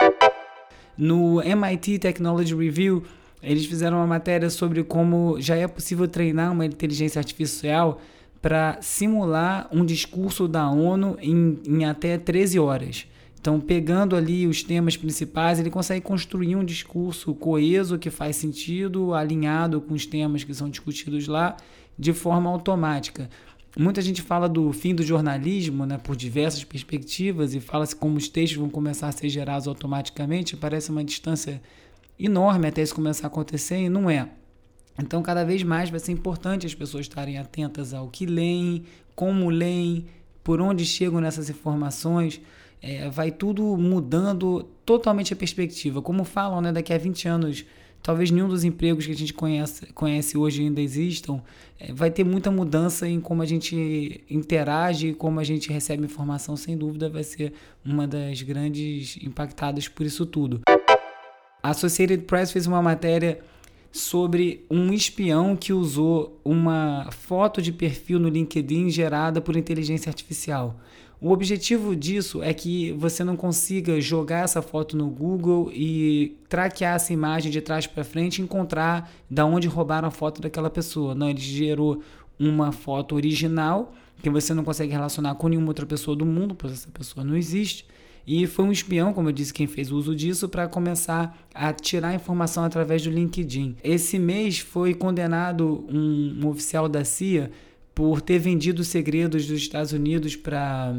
No 0.98 1.42
MIT 1.42 2.00
Technology 2.00 2.56
Review, 2.56 3.04
eles 3.42 3.66
fizeram 3.66 3.98
uma 3.98 4.08
matéria 4.08 4.50
sobre 4.50 4.84
como 4.84 5.42
já 5.42 5.56
é 5.56 5.68
possível 5.68 6.08
treinar 6.08 6.52
uma 6.52 6.66
inteligência 6.66 7.20
artificial 7.20 8.00
para 8.42 8.78
simular 8.82 9.68
um 9.72 9.86
discurso 9.86 10.48
da 10.48 10.70
ONU 10.70 11.18
em, 11.20 11.60
em 11.68 11.86
até 11.86 12.18
13 12.18 12.60
horas. 12.60 13.08
Então, 13.42 13.60
pegando 13.60 14.16
ali 14.16 14.46
os 14.46 14.62
temas 14.62 14.96
principais, 14.96 15.60
ele 15.60 15.72
consegue 15.72 16.00
construir 16.00 16.56
um 16.56 16.64
discurso 16.64 17.34
coeso 17.34 17.98
que 17.98 18.12
faz 18.12 18.36
sentido, 18.36 19.16
alinhado 19.16 19.82
com 19.82 19.96
os 19.96 20.06
temas 20.06 20.44
que 20.44 20.54
são 20.54 20.70
discutidos 20.70 21.28
lá 21.28 21.58
de 21.98 22.14
forma 22.14 22.52
automática. 22.52 23.28
Muita 23.76 24.00
gente 24.00 24.22
fala 24.22 24.48
do 24.48 24.72
fim 24.72 24.94
do 24.94 25.02
jornalismo, 25.02 25.88
né, 25.88 25.98
por 25.98 26.16
diversas 26.16 26.64
perspectivas, 26.64 27.56
e 27.56 27.60
fala-se 27.60 27.96
como 27.96 28.16
os 28.16 28.28
textos 28.28 28.60
vão 28.60 28.70
começar 28.70 29.08
a 29.08 29.12
ser 29.12 29.28
gerados 29.28 29.68
automaticamente. 29.68 30.56
Parece 30.56 30.92
uma 30.92 31.04
distância 31.04 31.60
enorme 32.20 32.68
até 32.68 32.84
isso 32.84 32.94
começar 32.94 33.26
a 33.26 33.28
acontecer, 33.28 33.80
e 33.80 33.90
não 33.90 34.08
é. 34.08 34.30
Então, 35.00 35.24
cada 35.24 35.44
vez 35.44 35.64
mais 35.64 35.90
vai 35.90 36.00
ser 36.00 36.12
importante 36.12 36.68
as 36.68 36.76
pessoas 36.76 37.08
estarem 37.08 37.40
atentas 37.40 37.92
ao 37.92 38.08
que 38.08 38.28
leem, 38.28 38.84
como 39.16 39.50
leem, 39.50 40.06
por 40.44 40.62
onde 40.62 40.86
chegam 40.86 41.20
nessas 41.20 41.50
informações. 41.50 42.40
É, 42.82 43.10
vai 43.10 43.30
tudo 43.30 43.78
mudando 43.78 44.68
totalmente 44.86 45.34
a 45.34 45.36
perspectiva. 45.36 46.02
Como 46.02 46.24
falam, 46.24 46.62
né, 46.62 46.72
daqui 46.72 46.92
a 46.94 46.98
20 46.98 47.28
anos 47.28 47.66
talvez 48.02 48.32
nenhum 48.32 48.48
dos 48.48 48.64
empregos 48.64 49.06
que 49.06 49.12
a 49.12 49.16
gente 49.16 49.34
conhece, 49.34 49.86
conhece 49.94 50.38
hoje 50.38 50.64
ainda 50.64 50.82
existam, 50.82 51.42
é, 51.80 51.94
vai 51.94 52.10
ter 52.10 52.24
muita 52.24 52.50
mudança 52.50 53.08
em 53.08 53.20
como 53.20 53.42
a 53.42 53.46
gente 53.46 54.24
interage 54.30 55.14
como 55.14 55.40
a 55.40 55.44
gente 55.44 55.72
recebe 55.72 56.04
informação, 56.04 56.56
sem 56.56 56.78
dúvida 56.78 57.10
vai 57.10 57.24
ser 57.24 57.54
uma 57.86 58.08
das 58.08 58.42
grandes 58.42 59.18
impactadas 59.22 59.88
por 59.88 60.06
isso 60.06 60.26
tudo. 60.26 60.62
A 61.64 61.70
Associated 61.70 62.24
Press 62.26 62.52
fez 62.52 62.66
uma 62.66 62.82
matéria 62.82 63.40
sobre 63.92 64.66
um 64.70 64.94
espião 64.94 65.56
que 65.56 65.74
usou 65.74 66.40
uma 66.44 67.10
foto 67.12 67.62
de 67.62 67.72
perfil 67.72 68.20
no 68.20 68.30
LinkedIn 68.30 68.90
gerada 68.90 69.42
por 69.42 69.56
inteligência 69.56 70.10
artificial. 70.10 70.80
O 71.22 71.32
objetivo 71.32 71.96
disso 71.96 72.42
é 72.42 72.52
que 72.52 72.94
você 72.94 73.24
não 73.24 73.36
consiga 73.36 74.02
jogar 74.02 74.44
essa 74.44 74.60
foto 74.60 74.98
no 74.98 75.08
Google 75.08 75.72
e 75.72 76.36
traquear 76.50 76.96
essa 76.96 77.14
imagem 77.14 77.52
de 77.52 77.62
trás 77.62 77.86
para 77.86 78.04
frente 78.04 78.40
e 78.40 78.42
encontrar 78.42 79.08
da 79.30 79.46
onde 79.46 79.68
roubaram 79.68 80.08
a 80.08 80.12
foto 80.12 80.42
daquela 80.42 80.68
pessoa. 80.68 81.14
Não, 81.14 81.30
ele 81.30 81.40
gerou 81.40 82.02
uma 82.40 82.72
foto 82.72 83.14
original 83.14 83.94
que 84.24 84.32
você 84.32 84.52
não 84.52 84.64
consegue 84.64 84.92
relacionar 84.92 85.36
com 85.36 85.48
nenhuma 85.48 85.68
outra 85.68 85.86
pessoa 85.86 86.18
do 86.18 86.26
mundo, 86.26 86.56
pois 86.56 86.74
essa 86.74 86.90
pessoa 86.90 87.24
não 87.24 87.38
existe. 87.38 87.86
E 88.26 88.48
foi 88.48 88.66
um 88.66 88.72
espião, 88.72 89.14
como 89.14 89.30
eu 89.30 89.34
disse, 89.34 89.54
quem 89.54 89.68
fez 89.68 89.92
uso 89.92 90.16
disso 90.16 90.50
para 90.50 90.68
começar 90.68 91.38
a 91.54 91.72
tirar 91.72 92.16
informação 92.16 92.64
através 92.64 93.04
do 93.04 93.12
LinkedIn. 93.12 93.76
Esse 93.84 94.18
mês 94.18 94.58
foi 94.58 94.96
condenado 94.96 95.86
um, 95.88 96.40
um 96.42 96.48
oficial 96.48 96.90
da 96.90 97.06
CIA 97.06 97.52
por 97.94 98.22
ter 98.22 98.40
vendido 98.40 98.84
segredos 98.84 99.46
dos 99.48 99.58
Estados 99.58 99.92
Unidos 99.92 100.36
para 100.36 100.96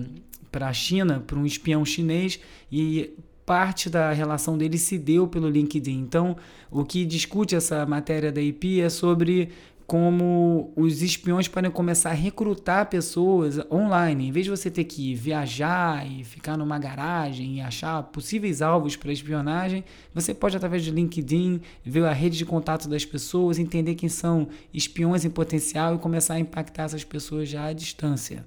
a 0.61 0.73
China, 0.73 1.23
para 1.27 1.39
um 1.39 1.47
espião 1.47 1.85
chinês, 1.85 2.39
e 2.71 3.11
parte 3.45 3.91
da 3.91 4.13
relação 4.13 4.57
dele 4.57 4.79
se 4.79 4.97
deu 4.97 5.27
pelo 5.27 5.49
LinkedIn. 5.49 5.99
Então, 5.99 6.37
o 6.71 6.85
que 6.85 7.05
discute 7.05 7.57
essa 7.57 7.85
matéria 7.85 8.31
da 8.31 8.41
IP 8.41 8.81
é 8.81 8.89
sobre 8.89 9.51
como 9.87 10.73
os 10.77 11.03
espiões 11.03 11.49
podem 11.49 11.71
começar 11.71 12.11
a 12.11 12.15
recrutar 12.15 12.89
pessoas 12.89 13.59
online. 13.71 14.29
Em 14.29 14.33
vez 14.33 14.47
de 14.47 14.51
você 14.51 14.71
ter 14.71 14.85
que 14.85 15.15
viajar 15.15 16.07
e 16.11 16.25
ficar 16.25 16.57
numa 16.57 16.79
garagem 16.79 17.57
e 17.57 17.61
achar 17.61 18.03
possíveis 18.05 18.63
alvos 18.63 18.97
para 18.97 19.13
espionagem, 19.13 19.85
você 20.15 20.33
pode, 20.33 20.57
através 20.57 20.85
do 20.87 20.93
LinkedIn, 20.93 21.61
ver 21.85 22.05
a 22.05 22.13
rede 22.13 22.39
de 22.39 22.47
contato 22.47 22.89
das 22.89 23.05
pessoas, 23.05 23.59
entender 23.59 23.95
quem 23.95 24.09
são 24.09 24.49
espiões 24.73 25.25
em 25.25 25.31
potencial 25.31 25.95
e 25.95 25.99
começar 25.99 26.35
a 26.35 26.41
impactar 26.41 26.85
essas 26.85 27.05
pessoas 27.05 27.49
já 27.49 27.67
à 27.67 27.73
distância. 27.73 28.45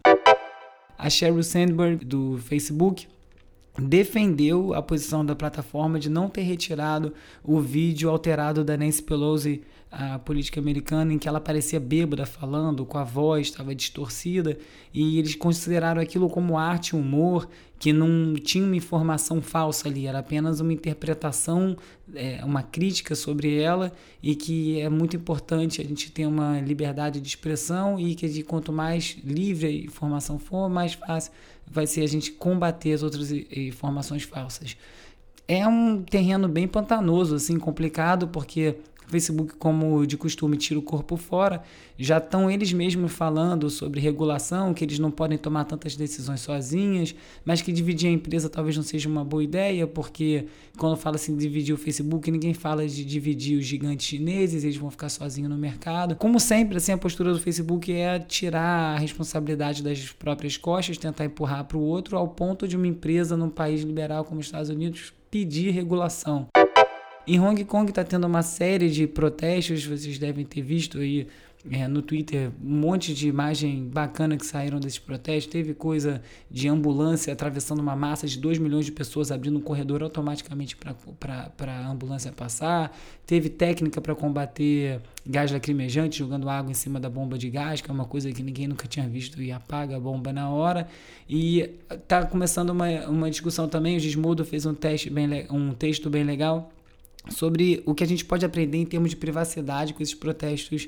A 0.97 1.09
Sheryl 1.09 1.43
Sandberg, 1.43 2.05
do 2.05 2.37
Facebook, 2.37 3.07
defendeu 3.77 4.73
a 4.73 4.81
posição 4.81 5.25
da 5.25 5.35
plataforma 5.35 5.99
de 5.99 6.09
não 6.09 6.29
ter 6.29 6.41
retirado 6.41 7.13
o 7.43 7.59
vídeo 7.59 8.09
alterado 8.09 8.63
da 8.63 8.77
Nancy 8.77 9.03
Pelosi 9.03 9.63
a 9.91 10.19
política 10.19 10.59
americana 10.59 11.13
em 11.13 11.17
que 11.17 11.27
ela 11.27 11.39
parecia 11.39 11.79
bêbada 11.79 12.25
falando, 12.25 12.85
com 12.85 12.97
a 12.97 13.03
voz 13.03 13.47
estava 13.47 13.73
distorcida, 13.73 14.57
e 14.93 15.17
eles 15.17 15.35
consideraram 15.35 16.01
aquilo 16.01 16.29
como 16.29 16.57
arte 16.57 16.95
humor, 16.95 17.47
que 17.79 17.93
não 17.93 18.33
tinha 18.33 18.65
uma 18.65 18.75
informação 18.75 19.41
falsa 19.41 19.87
ali, 19.87 20.07
era 20.07 20.19
apenas 20.19 20.59
uma 20.59 20.73
interpretação, 20.73 21.77
é, 22.13 22.43
uma 22.43 22.63
crítica 22.63 23.15
sobre 23.15 23.57
ela, 23.57 23.91
e 24.21 24.35
que 24.35 24.79
é 24.79 24.89
muito 24.89 25.15
importante 25.15 25.81
a 25.81 25.83
gente 25.83 26.11
ter 26.11 26.25
uma 26.25 26.59
liberdade 26.59 27.21
de 27.21 27.27
expressão 27.27 27.99
e 27.99 28.15
que 28.15 28.43
quanto 28.43 28.73
mais 28.73 29.17
livre 29.23 29.67
a 29.67 29.71
informação 29.71 30.37
for, 30.39 30.69
mais 30.69 30.93
fácil 30.93 31.31
vai 31.65 31.87
ser 31.87 32.01
a 32.01 32.07
gente 32.07 32.31
combater 32.31 32.93
as 32.93 33.03
outras 33.03 33.31
informações 33.31 34.23
falsas. 34.23 34.77
É 35.47 35.67
um 35.67 36.01
terreno 36.01 36.47
bem 36.47 36.67
pantanoso, 36.67 37.35
assim, 37.35 37.59
complicado, 37.59 38.27
porque 38.27 38.77
Facebook, 39.07 39.55
como 39.55 40.05
de 40.05 40.17
costume, 40.17 40.57
tira 40.57 40.79
o 40.79 40.81
corpo 40.81 41.15
fora. 41.17 41.61
Já 41.97 42.17
estão 42.17 42.51
eles 42.51 42.73
mesmos 42.73 43.11
falando 43.11 43.69
sobre 43.69 43.99
regulação, 43.99 44.73
que 44.73 44.83
eles 44.83 44.99
não 44.99 45.09
podem 45.09 45.37
tomar 45.37 45.65
tantas 45.65 45.95
decisões 45.95 46.41
sozinhas, 46.41 47.15
mas 47.45 47.61
que 47.61 47.71
dividir 47.71 48.09
a 48.09 48.11
empresa 48.11 48.49
talvez 48.49 48.75
não 48.75 48.83
seja 48.83 49.07
uma 49.07 49.23
boa 49.23 49.43
ideia, 49.43 49.87
porque 49.87 50.45
quando 50.77 50.97
fala 50.97 51.15
assim 51.15 51.37
dividir 51.37 51.73
o 51.73 51.77
Facebook, 51.77 52.29
ninguém 52.29 52.53
fala 52.53 52.85
de 52.87 53.05
dividir 53.05 53.57
os 53.57 53.65
gigantes 53.65 54.05
chineses, 54.05 54.63
eles 54.63 54.77
vão 54.77 54.91
ficar 54.91 55.09
sozinhos 55.09 55.49
no 55.49 55.57
mercado. 55.57 56.15
Como 56.15 56.39
sempre, 56.39 56.77
assim, 56.77 56.91
a 56.91 56.97
postura 56.97 57.31
do 57.31 57.39
Facebook 57.39 57.91
é 57.93 58.19
tirar 58.19 58.95
a 58.95 58.99
responsabilidade 58.99 59.81
das 59.81 60.11
próprias 60.11 60.57
costas, 60.57 60.97
tentar 60.97 61.25
empurrar 61.25 61.63
para 61.65 61.77
o 61.77 61.81
outro, 61.81 62.17
ao 62.17 62.27
ponto 62.27 62.67
de 62.67 62.75
uma 62.75 62.87
empresa 62.87 63.37
num 63.37 63.49
país 63.49 63.81
liberal 63.81 64.25
como 64.25 64.39
os 64.39 64.47
Estados 64.47 64.69
Unidos 64.69 65.13
pedir 65.31 65.71
regulação. 65.71 66.47
Em 67.27 67.39
Hong 67.39 67.63
Kong 67.65 67.89
está 67.89 68.03
tendo 68.03 68.27
uma 68.27 68.43
série 68.43 68.87
de 68.89 69.07
protestos, 69.07 69.83
vocês 69.83 70.19
devem 70.19 70.45
ter 70.45 70.61
visto 70.61 70.99
aí 70.99 71.27
é, 71.71 71.87
no 71.87 72.03
Twitter 72.03 72.51
um 72.63 72.69
monte 72.69 73.15
de 73.15 73.27
imagem 73.27 73.85
bacana 73.85 74.37
que 74.37 74.45
saíram 74.45 74.79
desses 74.79 74.99
protestos. 74.99 75.51
Teve 75.51 75.73
coisa 75.73 76.21
de 76.51 76.67
ambulância 76.67 77.33
atravessando 77.33 77.79
uma 77.79 77.95
massa 77.95 78.27
de 78.27 78.37
2 78.37 78.59
milhões 78.59 78.85
de 78.85 78.91
pessoas, 78.91 79.31
abrindo 79.31 79.57
um 79.57 79.61
corredor 79.61 80.03
automaticamente 80.03 80.77
para 80.77 81.73
a 81.73 81.87
ambulância 81.87 82.31
passar. 82.31 82.95
Teve 83.25 83.49
técnica 83.49 83.99
para 83.99 84.13
combater 84.13 85.01
gás 85.25 85.51
lacrimejante, 85.51 86.19
jogando 86.19 86.47
água 86.47 86.69
em 86.69 86.75
cima 86.75 86.99
da 86.99 87.09
bomba 87.09 87.39
de 87.39 87.49
gás, 87.49 87.81
que 87.81 87.89
é 87.89 87.93
uma 87.93 88.05
coisa 88.05 88.31
que 88.31 88.43
ninguém 88.43 88.67
nunca 88.67 88.87
tinha 88.87 89.07
visto 89.07 89.41
e 89.41 89.51
apaga 89.51 89.97
a 89.97 89.99
bomba 89.99 90.31
na 90.31 90.51
hora. 90.51 90.87
E 91.27 91.71
está 91.89 92.23
começando 92.23 92.69
uma, 92.69 92.87
uma 93.07 93.31
discussão 93.31 93.67
também. 93.67 93.97
O 93.97 93.99
Gismodo 93.99 94.45
fez 94.45 94.67
um, 94.67 94.75
teste 94.75 95.09
bem, 95.09 95.47
um 95.49 95.73
texto 95.73 96.07
bem 96.11 96.23
legal 96.23 96.71
sobre 97.29 97.81
o 97.85 97.93
que 97.93 98.03
a 98.03 98.07
gente 98.07 98.25
pode 98.25 98.45
aprender 98.45 98.77
em 98.77 98.85
termos 98.85 99.09
de 99.09 99.15
privacidade 99.15 99.93
com 99.93 100.01
esses 100.01 100.15
protestos 100.15 100.87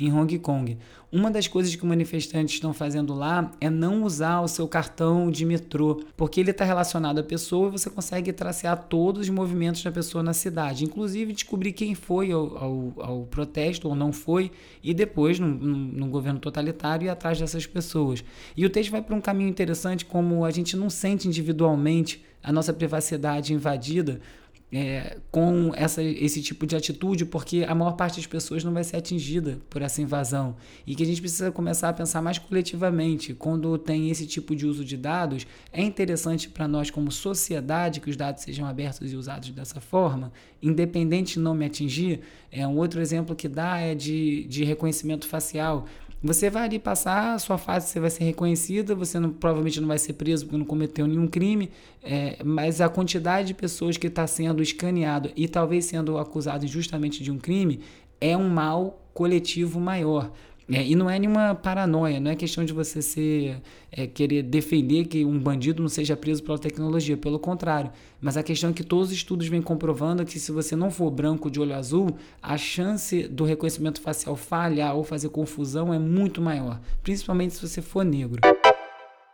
em 0.00 0.12
Hong 0.12 0.38
Kong. 0.38 0.78
Uma 1.10 1.30
das 1.30 1.48
coisas 1.48 1.74
que 1.74 1.84
manifestantes 1.84 2.54
estão 2.54 2.72
fazendo 2.72 3.14
lá 3.14 3.50
é 3.60 3.70
não 3.70 4.04
usar 4.04 4.42
o 4.42 4.48
seu 4.48 4.68
cartão 4.68 5.30
de 5.30 5.44
metrô, 5.44 6.02
porque 6.16 6.38
ele 6.38 6.50
está 6.50 6.64
relacionado 6.64 7.18
à 7.18 7.22
pessoa 7.22 7.68
e 7.68 7.72
você 7.72 7.88
consegue 7.88 8.32
tracear 8.32 8.76
todos 8.88 9.22
os 9.22 9.28
movimentos 9.30 9.82
da 9.82 9.90
pessoa 9.90 10.22
na 10.22 10.34
cidade, 10.34 10.84
inclusive 10.84 11.32
descobrir 11.32 11.72
quem 11.72 11.94
foi 11.94 12.30
ao, 12.30 12.56
ao, 12.58 12.92
ao 12.98 13.22
protesto 13.22 13.88
ou 13.88 13.94
não 13.94 14.12
foi, 14.12 14.50
e 14.82 14.92
depois, 14.92 15.38
no, 15.40 15.48
no 15.48 16.08
governo 16.08 16.38
totalitário, 16.38 17.06
ir 17.06 17.08
atrás 17.08 17.40
dessas 17.40 17.66
pessoas. 17.66 18.22
E 18.56 18.66
o 18.66 18.70
texto 18.70 18.90
vai 18.90 19.00
para 19.00 19.16
um 19.16 19.20
caminho 19.20 19.48
interessante, 19.48 20.04
como 20.04 20.44
a 20.44 20.50
gente 20.50 20.76
não 20.76 20.90
sente 20.90 21.26
individualmente 21.26 22.22
a 22.42 22.52
nossa 22.52 22.72
privacidade 22.72 23.52
invadida 23.52 24.20
é, 24.70 25.16
com 25.30 25.72
essa, 25.74 26.02
esse 26.02 26.42
tipo 26.42 26.66
de 26.66 26.76
atitude, 26.76 27.24
porque 27.24 27.64
a 27.66 27.74
maior 27.74 27.92
parte 27.92 28.16
das 28.16 28.26
pessoas 28.26 28.62
não 28.62 28.72
vai 28.72 28.84
ser 28.84 28.96
atingida 28.96 29.58
por 29.70 29.80
essa 29.80 30.02
invasão. 30.02 30.56
E 30.86 30.94
que 30.94 31.02
a 31.02 31.06
gente 31.06 31.20
precisa 31.20 31.50
começar 31.50 31.88
a 31.88 31.92
pensar 31.92 32.20
mais 32.20 32.38
coletivamente. 32.38 33.32
Quando 33.32 33.78
tem 33.78 34.10
esse 34.10 34.26
tipo 34.26 34.54
de 34.54 34.66
uso 34.66 34.84
de 34.84 34.96
dados, 34.96 35.46
é 35.72 35.82
interessante 35.82 36.48
para 36.48 36.68
nós, 36.68 36.90
como 36.90 37.10
sociedade, 37.10 38.00
que 38.00 38.10
os 38.10 38.16
dados 38.16 38.42
sejam 38.42 38.66
abertos 38.66 39.10
e 39.10 39.16
usados 39.16 39.50
dessa 39.50 39.80
forma, 39.80 40.30
independente 40.62 41.34
de 41.34 41.40
não 41.40 41.54
me 41.54 41.64
atingir. 41.64 42.20
É, 42.52 42.66
um 42.66 42.76
outro 42.76 43.00
exemplo 43.00 43.34
que 43.34 43.48
dá 43.48 43.78
é 43.78 43.94
de, 43.94 44.44
de 44.44 44.64
reconhecimento 44.64 45.26
facial. 45.26 45.86
Você 46.20 46.50
vai 46.50 46.64
ali 46.64 46.78
passar 46.80 47.34
a 47.34 47.38
sua 47.38 47.56
fase, 47.56 47.88
você 47.88 48.00
vai 48.00 48.10
ser 48.10 48.24
reconhecida, 48.24 48.92
você 48.92 49.20
não, 49.20 49.30
provavelmente 49.30 49.80
não 49.80 49.86
vai 49.86 49.98
ser 49.98 50.14
preso 50.14 50.46
porque 50.46 50.58
não 50.58 50.64
cometeu 50.64 51.06
nenhum 51.06 51.28
crime, 51.28 51.70
é, 52.02 52.38
mas 52.44 52.80
a 52.80 52.88
quantidade 52.88 53.48
de 53.48 53.54
pessoas 53.54 53.96
que 53.96 54.08
está 54.08 54.26
sendo 54.26 54.60
escaneado 54.60 55.30
e 55.36 55.46
talvez 55.46 55.84
sendo 55.84 56.18
acusado 56.18 56.64
injustamente 56.64 57.22
de 57.22 57.30
um 57.30 57.38
crime 57.38 57.80
é 58.20 58.36
um 58.36 58.48
mal 58.48 59.00
coletivo 59.14 59.78
maior. 59.78 60.32
É, 60.70 60.86
e 60.86 60.94
não 60.94 61.08
é 61.08 61.18
nenhuma 61.18 61.54
paranoia, 61.54 62.20
não 62.20 62.30
é 62.30 62.36
questão 62.36 62.62
de 62.62 62.74
você 62.74 63.00
ser, 63.00 63.62
é, 63.90 64.06
querer 64.06 64.42
defender 64.42 65.06
que 65.06 65.24
um 65.24 65.38
bandido 65.38 65.80
não 65.80 65.88
seja 65.88 66.14
preso 66.14 66.42
pela 66.42 66.58
tecnologia, 66.58 67.16
pelo 67.16 67.38
contrário. 67.38 67.90
Mas 68.20 68.36
a 68.36 68.42
questão 68.42 68.68
é 68.68 68.72
que 68.74 68.84
todos 68.84 69.08
os 69.08 69.14
estudos 69.14 69.48
vêm 69.48 69.62
comprovando 69.62 70.26
que 70.26 70.38
se 70.38 70.52
você 70.52 70.76
não 70.76 70.90
for 70.90 71.10
branco 71.10 71.50
de 71.50 71.58
olho 71.58 71.74
azul, 71.74 72.18
a 72.42 72.58
chance 72.58 73.26
do 73.28 73.44
reconhecimento 73.44 73.98
facial 74.00 74.36
falhar 74.36 74.94
ou 74.94 75.02
fazer 75.02 75.30
confusão 75.30 75.92
é 75.92 75.98
muito 75.98 76.42
maior, 76.42 76.78
principalmente 77.02 77.54
se 77.54 77.66
você 77.66 77.80
for 77.80 78.04
negro. 78.04 78.40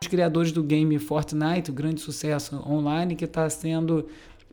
Os 0.01 0.07
criadores 0.07 0.53
do 0.53 0.63
game 0.63 0.97
Fortnite, 0.99 1.69
o 1.69 1.73
grande 1.73 1.99
sucesso 1.99 2.63
online, 2.65 3.15
que 3.15 3.25
está 3.25 3.49
sendo 3.49 4.07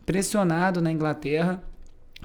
pressionado 0.05 0.81
na 0.81 0.91
Inglaterra 0.91 1.63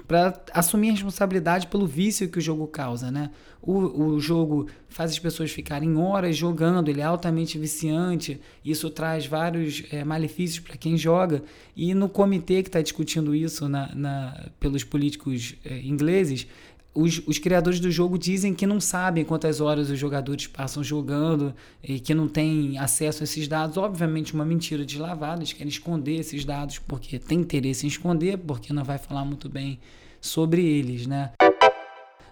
para 0.06 0.40
assumir 0.52 0.90
a 0.90 0.92
responsabilidade 0.92 1.66
pelo 1.66 1.86
vício 1.86 2.28
que 2.28 2.38
o 2.38 2.40
jogo 2.40 2.66
causa, 2.66 3.10
né? 3.10 3.30
O, 3.60 4.04
o 4.04 4.20
jogo 4.20 4.68
faz 4.88 5.10
as 5.10 5.18
pessoas 5.18 5.50
ficarem 5.50 5.96
horas 5.96 6.36
jogando, 6.36 6.88
ele 6.88 7.00
é 7.00 7.04
altamente 7.04 7.58
viciante, 7.58 8.40
isso 8.64 8.88
traz 8.88 9.26
vários 9.26 9.84
é, 9.90 10.04
malefícios 10.04 10.60
para 10.60 10.76
quem 10.76 10.96
joga. 10.96 11.42
E 11.76 11.92
no 11.92 12.08
comitê 12.08 12.62
que 12.62 12.68
está 12.68 12.80
discutindo 12.80 13.34
isso 13.34 13.68
na, 13.68 13.94
na, 13.94 14.48
pelos 14.60 14.84
políticos 14.84 15.56
é, 15.64 15.80
ingleses, 15.80 16.46
os, 16.94 17.22
os, 17.26 17.38
criadores 17.38 17.78
do 17.80 17.90
jogo 17.90 18.18
dizem 18.18 18.54
que 18.54 18.66
não 18.66 18.80
sabem 18.80 19.24
quantas 19.24 19.60
horas 19.60 19.90
os 19.90 19.98
jogadores 19.98 20.46
passam 20.46 20.82
jogando 20.82 21.54
e 21.82 22.00
que 22.00 22.14
não 22.14 22.26
têm 22.26 22.78
acesso 22.78 23.22
a 23.22 23.24
esses 23.24 23.46
dados. 23.46 23.76
Obviamente, 23.76 24.34
uma 24.34 24.44
mentira 24.44 24.84
deslavada, 24.84 25.40
eles 25.40 25.52
querem 25.52 25.68
esconder 25.68 26.16
esses 26.16 26.44
dados 26.44 26.78
porque 26.78 27.18
tem 27.18 27.40
interesse 27.40 27.86
em 27.86 27.88
esconder, 27.88 28.38
porque 28.38 28.72
não 28.72 28.84
vai 28.84 28.98
falar 28.98 29.24
muito 29.24 29.48
bem 29.48 29.78
sobre 30.20 30.64
eles, 30.64 31.06
né? 31.06 31.30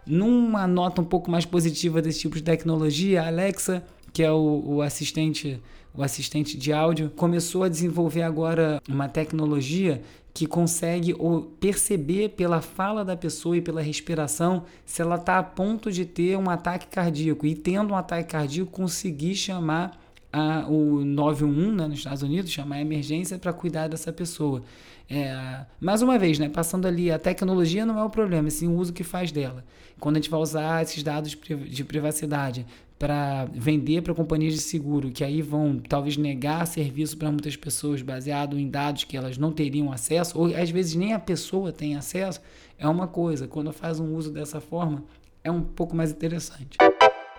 Numa 0.06 0.66
nota 0.66 1.00
um 1.00 1.04
pouco 1.04 1.30
mais 1.30 1.44
positiva 1.44 2.00
desse 2.00 2.20
tipo 2.20 2.36
de 2.36 2.42
tecnologia, 2.42 3.22
a 3.22 3.26
Alexa, 3.26 3.84
que 4.16 4.22
é 4.22 4.32
o, 4.32 4.62
o 4.64 4.80
assistente 4.80 5.60
o 5.94 6.02
assistente 6.02 6.56
de 6.56 6.72
áudio, 6.72 7.10
começou 7.10 7.64
a 7.64 7.68
desenvolver 7.68 8.22
agora 8.22 8.82
uma 8.88 9.08
tecnologia 9.08 10.02
que 10.32 10.46
consegue 10.46 11.14
perceber 11.60 12.30
pela 12.30 12.62
fala 12.62 13.04
da 13.04 13.16
pessoa 13.16 13.56
e 13.56 13.62
pela 13.62 13.82
respiração 13.82 14.64
se 14.86 15.00
ela 15.00 15.16
está 15.16 15.38
a 15.38 15.42
ponto 15.42 15.90
de 15.90 16.04
ter 16.04 16.36
um 16.36 16.48
ataque 16.48 16.86
cardíaco. 16.86 17.46
E 17.46 17.54
tendo 17.54 17.92
um 17.92 17.96
ataque 17.96 18.30
cardíaco, 18.30 18.70
conseguir 18.70 19.34
chamar 19.34 19.98
a, 20.32 20.66
o 20.66 21.04
911 21.04 21.70
né, 21.72 21.86
nos 21.86 21.98
Estados 21.98 22.22
Unidos, 22.22 22.50
chamar 22.50 22.76
a 22.76 22.80
emergência 22.80 23.38
para 23.38 23.52
cuidar 23.52 23.88
dessa 23.88 24.12
pessoa. 24.12 24.62
É, 25.08 25.64
mais 25.80 26.02
uma 26.02 26.18
vez, 26.18 26.38
né, 26.38 26.48
passando 26.48 26.86
ali, 26.86 27.10
a 27.10 27.18
tecnologia 27.18 27.86
não 27.86 27.98
é 27.98 28.04
o 28.04 28.10
problema, 28.10 28.50
sim 28.50 28.66
o 28.66 28.76
uso 28.76 28.92
que 28.92 29.04
faz 29.04 29.30
dela. 29.30 29.64
Quando 29.98 30.16
a 30.16 30.20
gente 30.20 30.30
vai 30.30 30.40
usar 30.40 30.82
esses 30.82 31.02
dados 31.02 31.30
de 31.30 31.84
privacidade 31.84 32.66
para 32.98 33.44
vender 33.52 34.02
para 34.02 34.14
companhias 34.14 34.54
de 34.54 34.60
seguro, 34.60 35.10
que 35.10 35.22
aí 35.22 35.42
vão 35.42 35.78
talvez 35.78 36.16
negar 36.16 36.66
serviço 36.66 37.16
para 37.18 37.30
muitas 37.30 37.54
pessoas 37.54 38.00
baseado 38.00 38.58
em 38.58 38.68
dados 38.68 39.04
que 39.04 39.16
elas 39.16 39.36
não 39.36 39.52
teriam 39.52 39.92
acesso, 39.92 40.38
ou 40.38 40.46
às 40.46 40.70
vezes 40.70 40.94
nem 40.94 41.12
a 41.12 41.18
pessoa 41.18 41.72
tem 41.72 41.94
acesso, 41.94 42.40
é 42.78 42.88
uma 42.88 43.06
coisa. 43.06 43.46
Quando 43.46 43.72
faz 43.72 44.00
um 44.00 44.14
uso 44.14 44.32
dessa 44.32 44.60
forma, 44.60 45.04
é 45.44 45.50
um 45.50 45.60
pouco 45.60 45.94
mais 45.94 46.10
interessante. 46.10 46.78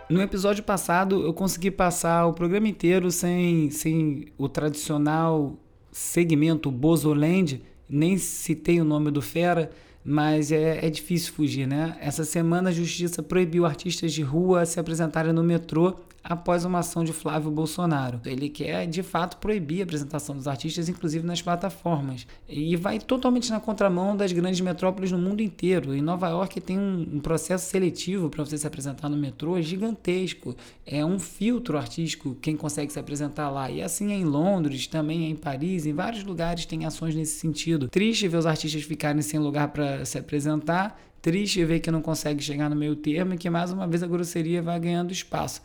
No 0.09 0.21
episódio 0.21 0.63
passado, 0.63 1.25
eu 1.25 1.33
consegui 1.33 1.69
passar 1.71 2.27
o 2.27 2.33
programa 2.33 2.67
inteiro 2.67 3.11
sem, 3.11 3.69
sem 3.71 4.27
o 4.37 4.47
tradicional 4.47 5.57
segmento 5.91 6.69
Bozoland, 6.69 7.61
nem 7.89 8.17
citei 8.17 8.79
o 8.79 8.85
nome 8.85 9.09
do 9.11 9.21
Fera, 9.21 9.71
mas 10.09 10.53
é, 10.53 10.85
é 10.85 10.89
difícil 10.89 11.33
fugir, 11.33 11.67
né? 11.67 11.97
Essa 11.99 12.23
semana 12.23 12.69
a 12.69 12.71
justiça 12.71 13.21
proibiu 13.21 13.65
artistas 13.65 14.13
de 14.13 14.23
rua 14.23 14.65
se 14.65 14.79
apresentarem 14.79 15.33
no 15.33 15.43
metrô 15.43 15.95
após 16.27 16.65
uma 16.65 16.79
ação 16.79 17.03
de 17.03 17.13
Flávio 17.13 17.49
Bolsonaro. 17.49 18.19
Ele 18.25 18.49
quer, 18.49 18.85
de 18.85 19.01
fato, 19.01 19.37
proibir 19.37 19.81
a 19.81 19.83
apresentação 19.85 20.35
dos 20.35 20.47
artistas, 20.47 20.89
inclusive 20.89 21.25
nas 21.25 21.41
plataformas. 21.41 22.27
E 22.47 22.75
vai 22.75 22.99
totalmente 22.99 23.49
na 23.49 23.59
contramão 23.59 24.15
das 24.15 24.31
grandes 24.33 24.59
metrópoles 24.59 25.11
no 25.11 25.17
mundo 25.17 25.41
inteiro. 25.41 25.95
Em 25.95 26.01
Nova 26.01 26.27
York 26.27 26.59
tem 26.59 26.77
um, 26.77 27.19
processo 27.19 27.69
seletivo 27.69 28.29
para 28.29 28.43
você 28.43 28.57
se 28.57 28.67
apresentar 28.67 29.09
no 29.09 29.17
metrô 29.17 29.59
gigantesco. 29.61 30.55
É 30.85 31.03
um 31.05 31.17
filtro 31.17 31.77
artístico 31.77 32.35
quem 32.41 32.57
consegue 32.57 32.91
se 32.91 32.99
apresentar 32.99 33.49
lá. 33.49 33.71
E 33.71 33.81
assim 33.81 34.11
é 34.11 34.15
em 34.15 34.25
Londres, 34.25 34.87
também 34.87 35.25
é 35.25 35.29
em 35.29 35.35
Paris, 35.35 35.85
em 35.85 35.93
vários 35.93 36.23
lugares 36.23 36.65
tem 36.65 36.85
ações 36.85 37.15
nesse 37.15 37.39
sentido. 37.39 37.87
Triste 37.87 38.27
ver 38.27 38.37
os 38.37 38.45
artistas 38.45 38.83
ficarem 38.83 39.21
sem 39.21 39.39
lugar 39.39 39.69
para 39.69 40.03
se 40.03 40.17
apresentar. 40.17 40.99
Triste 41.21 41.63
ver 41.65 41.79
que 41.79 41.89
não 41.89 42.01
consegue 42.01 42.43
chegar 42.43 42.69
no 42.69 42.75
meio 42.75 42.95
termo 42.95 43.33
e 43.33 43.37
que 43.37 43.49
mais 43.49 43.71
uma 43.71 43.87
vez 43.87 44.03
a 44.03 44.07
grosseria 44.07 44.61
vai 44.61 44.79
ganhando 44.79 45.11
espaço. 45.11 45.61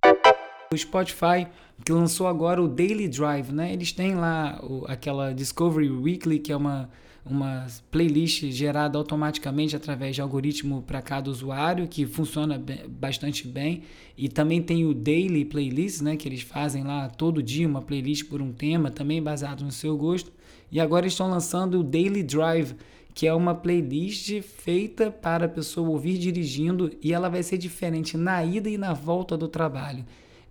O 0.72 0.78
Spotify, 0.78 1.46
que 1.84 1.92
lançou 1.92 2.26
agora 2.26 2.62
o 2.62 2.66
Daily 2.66 3.06
Drive, 3.06 3.50
né? 3.52 3.74
Eles 3.74 3.92
têm 3.92 4.14
lá 4.14 4.58
o, 4.62 4.86
aquela 4.88 5.34
Discovery 5.34 5.90
Weekly, 5.90 6.38
que 6.38 6.50
é 6.50 6.56
uma, 6.56 6.88
uma 7.26 7.66
playlist 7.90 8.44
gerada 8.50 8.96
automaticamente 8.96 9.76
através 9.76 10.14
de 10.14 10.22
algoritmo 10.22 10.80
para 10.80 11.02
cada 11.02 11.30
usuário, 11.30 11.86
que 11.86 12.06
funciona 12.06 12.58
bastante 12.88 13.46
bem. 13.46 13.82
E 14.16 14.30
também 14.30 14.62
tem 14.62 14.86
o 14.86 14.94
Daily 14.94 15.44
Playlist, 15.44 16.00
né? 16.00 16.16
Que 16.16 16.26
eles 16.26 16.40
fazem 16.40 16.84
lá 16.84 17.10
todo 17.10 17.42
dia 17.42 17.68
uma 17.68 17.82
playlist 17.82 18.24
por 18.24 18.40
um 18.40 18.50
tema, 18.50 18.90
também 18.90 19.22
baseado 19.22 19.62
no 19.62 19.72
seu 19.72 19.94
gosto. 19.94 20.32
E 20.70 20.80
agora 20.80 21.06
estão 21.06 21.28
lançando 21.28 21.80
o 21.80 21.82
Daily 21.82 22.22
Drive, 22.22 22.74
que 23.12 23.26
é 23.26 23.34
uma 23.34 23.54
playlist 23.54 24.40
feita 24.40 25.10
para 25.10 25.44
a 25.44 25.50
pessoa 25.50 25.90
ouvir 25.90 26.16
dirigindo 26.16 26.90
e 27.02 27.12
ela 27.12 27.28
vai 27.28 27.42
ser 27.42 27.58
diferente 27.58 28.16
na 28.16 28.42
ida 28.42 28.70
e 28.70 28.78
na 28.78 28.94
volta 28.94 29.36
do 29.36 29.48
trabalho. 29.48 30.02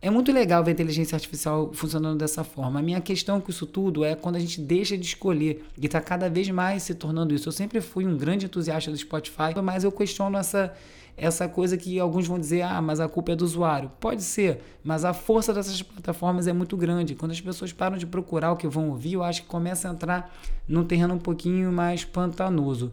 É 0.04 0.10
muito 0.10 0.32
legal 0.32 0.64
ver 0.64 0.72
a 0.72 0.74
inteligência 0.74 1.16
artificial 1.16 1.70
funcionando 1.74 2.18
dessa 2.18 2.44
forma. 2.44 2.80
A 2.80 2.82
minha 2.82 3.00
questão 3.00 3.40
com 3.40 3.52
isso 3.52 3.68
tudo 3.68 4.04
é 4.04 4.16
quando 4.16 4.36
a 4.36 4.40
gente 4.40 4.60
deixa 4.60 4.98
de 4.98 5.06
escolher 5.06 5.64
e 5.80 5.86
está 5.86 6.02
cada 6.02 6.28
vez 6.28 6.50
mais 6.50 6.82
se 6.82 6.96
tornando 6.96 7.36
isso. 7.36 7.48
Eu 7.48 7.52
sempre 7.54 7.80
fui 7.82 8.04
um 8.04 8.18
grande 8.18 8.48
entusiasta 8.48 8.90
do 8.90 8.98
Spotify, 8.98 9.54
mas 9.64 9.84
eu 9.84 9.92
questiono 9.92 10.40
essa, 10.40 10.74
essa 11.16 11.48
coisa 11.48 11.78
que 11.78 12.00
alguns 12.00 12.26
vão 12.26 12.40
dizer, 12.40 12.64
ah, 12.64 12.82
mas 12.82 13.00
a 13.00 13.08
culpa 13.08 13.34
é 13.34 13.36
do 13.36 13.46
usuário. 13.46 13.92
Pode 14.00 14.24
ser, 14.24 14.64
mas 14.84 15.06
a 15.06 15.14
força 15.14 15.54
dessas 15.54 15.84
plataformas 15.84 16.48
é 16.48 16.54
muito 16.54 16.76
grande. 16.76 17.14
Quando 17.14 17.32
as 17.32 17.40
pessoas 17.40 17.72
param 17.72 17.96
de 17.96 18.08
procurar 18.08 18.54
o 18.54 18.58
que 18.58 18.68
vão 18.68 18.90
ouvir, 18.90 19.14
eu 19.14 19.24
acho 19.24 19.44
que 19.44 19.48
começa 19.48 19.88
a 19.88 19.92
entrar 19.92 20.36
num 20.68 20.84
terreno 20.84 21.14
um 21.14 21.20
pouquinho 21.20 21.72
mais 21.72 22.04
pantanoso. 22.04 22.92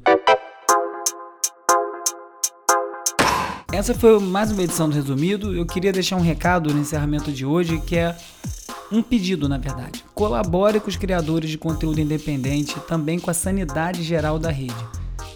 Essa 3.70 3.92
foi 3.92 4.18
mais 4.18 4.50
uma 4.50 4.62
edição 4.62 4.88
do 4.88 4.94
Resumido. 4.94 5.54
Eu 5.54 5.66
queria 5.66 5.92
deixar 5.92 6.16
um 6.16 6.22
recado 6.22 6.72
no 6.72 6.80
encerramento 6.80 7.30
de 7.30 7.44
hoje, 7.44 7.78
que 7.78 7.96
é 7.96 8.16
um 8.90 9.02
pedido, 9.02 9.46
na 9.46 9.58
verdade. 9.58 10.02
Colabore 10.14 10.80
com 10.80 10.88
os 10.88 10.96
criadores 10.96 11.50
de 11.50 11.58
conteúdo 11.58 12.00
independente, 12.00 12.80
também 12.88 13.18
com 13.18 13.30
a 13.30 13.34
sanidade 13.34 14.02
geral 14.02 14.38
da 14.38 14.50
rede. 14.50 14.74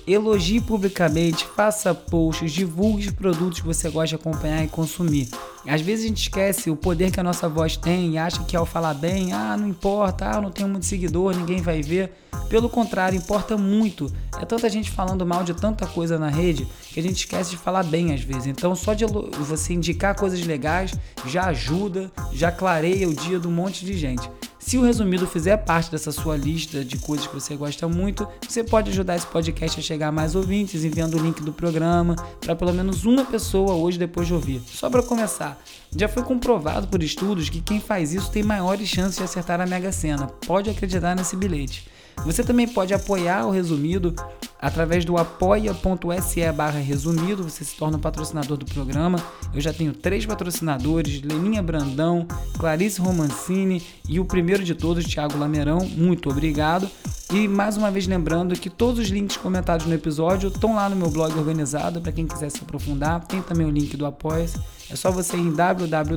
Elogie 0.06 0.60
publicamente, 0.60 1.46
faça 1.56 1.94
posts, 1.94 2.50
divulgue 2.50 3.06
os 3.06 3.12
produtos 3.12 3.60
que 3.60 3.66
você 3.66 3.88
gosta 3.88 4.08
de 4.08 4.14
acompanhar 4.16 4.64
e 4.64 4.68
consumir. 4.68 5.28
Às 5.66 5.80
vezes 5.80 6.04
a 6.04 6.08
gente 6.08 6.22
esquece 6.22 6.70
o 6.70 6.76
poder 6.76 7.12
que 7.12 7.20
a 7.20 7.22
nossa 7.22 7.48
voz 7.48 7.76
tem 7.76 8.14
e 8.14 8.18
acha 8.18 8.42
que 8.42 8.56
ao 8.56 8.66
falar 8.66 8.94
bem, 8.94 9.32
ah, 9.32 9.56
não 9.56 9.68
importa, 9.68 10.28
ah, 10.28 10.40
não 10.40 10.50
tenho 10.50 10.68
muito 10.68 10.86
seguidor, 10.86 11.36
ninguém 11.36 11.62
vai 11.62 11.82
ver. 11.82 12.12
Pelo 12.48 12.68
contrário, 12.68 13.16
importa 13.16 13.56
muito. 13.56 14.12
É 14.40 14.44
tanta 14.44 14.68
gente 14.68 14.90
falando 14.90 15.24
mal 15.24 15.44
de 15.44 15.54
tanta 15.54 15.86
coisa 15.86 16.18
na 16.18 16.28
rede 16.28 16.66
que 16.92 16.98
a 16.98 17.02
gente 17.02 17.16
esquece 17.16 17.50
de 17.50 17.56
falar 17.56 17.84
bem 17.84 18.12
às 18.12 18.20
vezes. 18.22 18.46
Então, 18.46 18.74
só 18.74 18.92
de 18.94 19.06
você 19.06 19.72
indicar 19.72 20.16
coisas 20.16 20.44
legais 20.44 20.92
já 21.26 21.44
ajuda, 21.44 22.10
já 22.32 22.50
clareia 22.50 23.08
o 23.08 23.14
dia 23.14 23.38
de 23.38 23.46
um 23.46 23.52
monte 23.52 23.86
de 23.86 23.96
gente. 23.96 24.28
Se 24.64 24.78
o 24.78 24.82
resumido 24.82 25.26
fizer 25.26 25.56
parte 25.58 25.90
dessa 25.90 26.12
sua 26.12 26.36
lista 26.36 26.84
de 26.84 26.96
coisas 26.96 27.26
que 27.26 27.34
você 27.34 27.56
gosta 27.56 27.88
muito, 27.88 28.26
você 28.48 28.62
pode 28.62 28.90
ajudar 28.90 29.16
esse 29.16 29.26
podcast 29.26 29.78
a 29.78 29.82
chegar 29.82 30.08
a 30.08 30.12
mais 30.12 30.34
ouvintes 30.34 30.84
enviando 30.84 31.18
o 31.18 31.20
link 31.20 31.42
do 31.42 31.52
programa 31.52 32.14
para 32.40 32.54
pelo 32.54 32.72
menos 32.72 33.04
uma 33.04 33.24
pessoa 33.24 33.74
hoje 33.74 33.98
depois 33.98 34.28
de 34.28 34.32
ouvir. 34.32 34.62
Só 34.66 34.88
para 34.88 35.02
começar, 35.02 35.60
já 35.94 36.08
foi 36.08 36.22
comprovado 36.22 36.86
por 36.86 37.02
estudos 37.02 37.50
que 37.50 37.60
quem 37.60 37.80
faz 37.80 38.14
isso 38.14 38.30
tem 38.30 38.42
maiores 38.42 38.88
chances 38.88 39.16
de 39.16 39.24
acertar 39.24 39.60
a 39.60 39.66
Mega 39.66 39.90
Sena. 39.90 40.28
Pode 40.46 40.70
acreditar 40.70 41.16
nesse 41.16 41.36
bilhete. 41.36 41.88
Você 42.24 42.44
também 42.44 42.68
pode 42.68 42.94
apoiar 42.94 43.44
o 43.46 43.50
Resumido 43.50 44.14
através 44.62 45.04
do 45.04 45.18
apoia.se 45.18 46.52
barra 46.52 46.78
resumido, 46.78 47.42
você 47.42 47.64
se 47.64 47.74
torna 47.74 47.98
patrocinador 47.98 48.56
do 48.56 48.64
programa. 48.64 49.18
Eu 49.52 49.60
já 49.60 49.72
tenho 49.72 49.92
três 49.92 50.24
patrocinadores, 50.24 51.20
Leninha 51.20 51.60
Brandão, 51.60 52.24
Clarice 52.56 53.00
Romancini 53.00 53.82
e 54.08 54.20
o 54.20 54.24
primeiro 54.24 54.62
de 54.62 54.76
todos, 54.76 55.04
Thiago 55.04 55.36
Lameirão. 55.36 55.80
Muito 55.80 56.30
obrigado. 56.30 56.88
E 57.32 57.48
mais 57.48 57.76
uma 57.76 57.90
vez 57.90 58.06
lembrando 58.06 58.54
que 58.54 58.70
todos 58.70 59.00
os 59.00 59.08
links 59.08 59.36
comentados 59.36 59.84
no 59.86 59.94
episódio 59.94 60.48
estão 60.48 60.76
lá 60.76 60.88
no 60.88 60.94
meu 60.94 61.10
blog 61.10 61.36
organizado 61.36 62.00
para 62.00 62.12
quem 62.12 62.26
quiser 62.26 62.50
se 62.50 62.60
aprofundar. 62.62 63.26
Tem 63.26 63.42
também 63.42 63.66
o 63.66 63.70
link 63.70 63.96
do 63.96 64.06
apoia 64.06 64.46
É 64.88 64.94
só 64.94 65.10
você 65.10 65.36
ir 65.36 65.40
em 65.40 65.50
www.urb.cc 65.50 66.12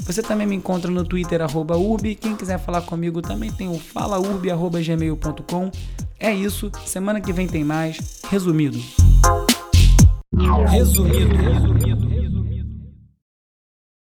você 0.00 0.22
também 0.22 0.46
me 0.46 0.54
encontra 0.54 0.90
no 0.90 1.04
Twitter, 1.04 1.40
arroba 1.42 1.76
urb. 1.76 2.14
Quem 2.14 2.36
quiser 2.36 2.58
falar 2.58 2.82
comigo 2.82 3.20
também 3.20 3.50
tem 3.50 3.68
o 3.68 3.78
falaurb.gmail.com. 3.78 5.70
É 6.18 6.32
isso, 6.32 6.70
semana 6.84 7.20
que 7.20 7.32
vem 7.32 7.46
tem 7.46 7.64
mais. 7.64 8.20
Resumido. 8.30 8.78
Resumido. 10.68 11.36
Resumido. 11.36 12.15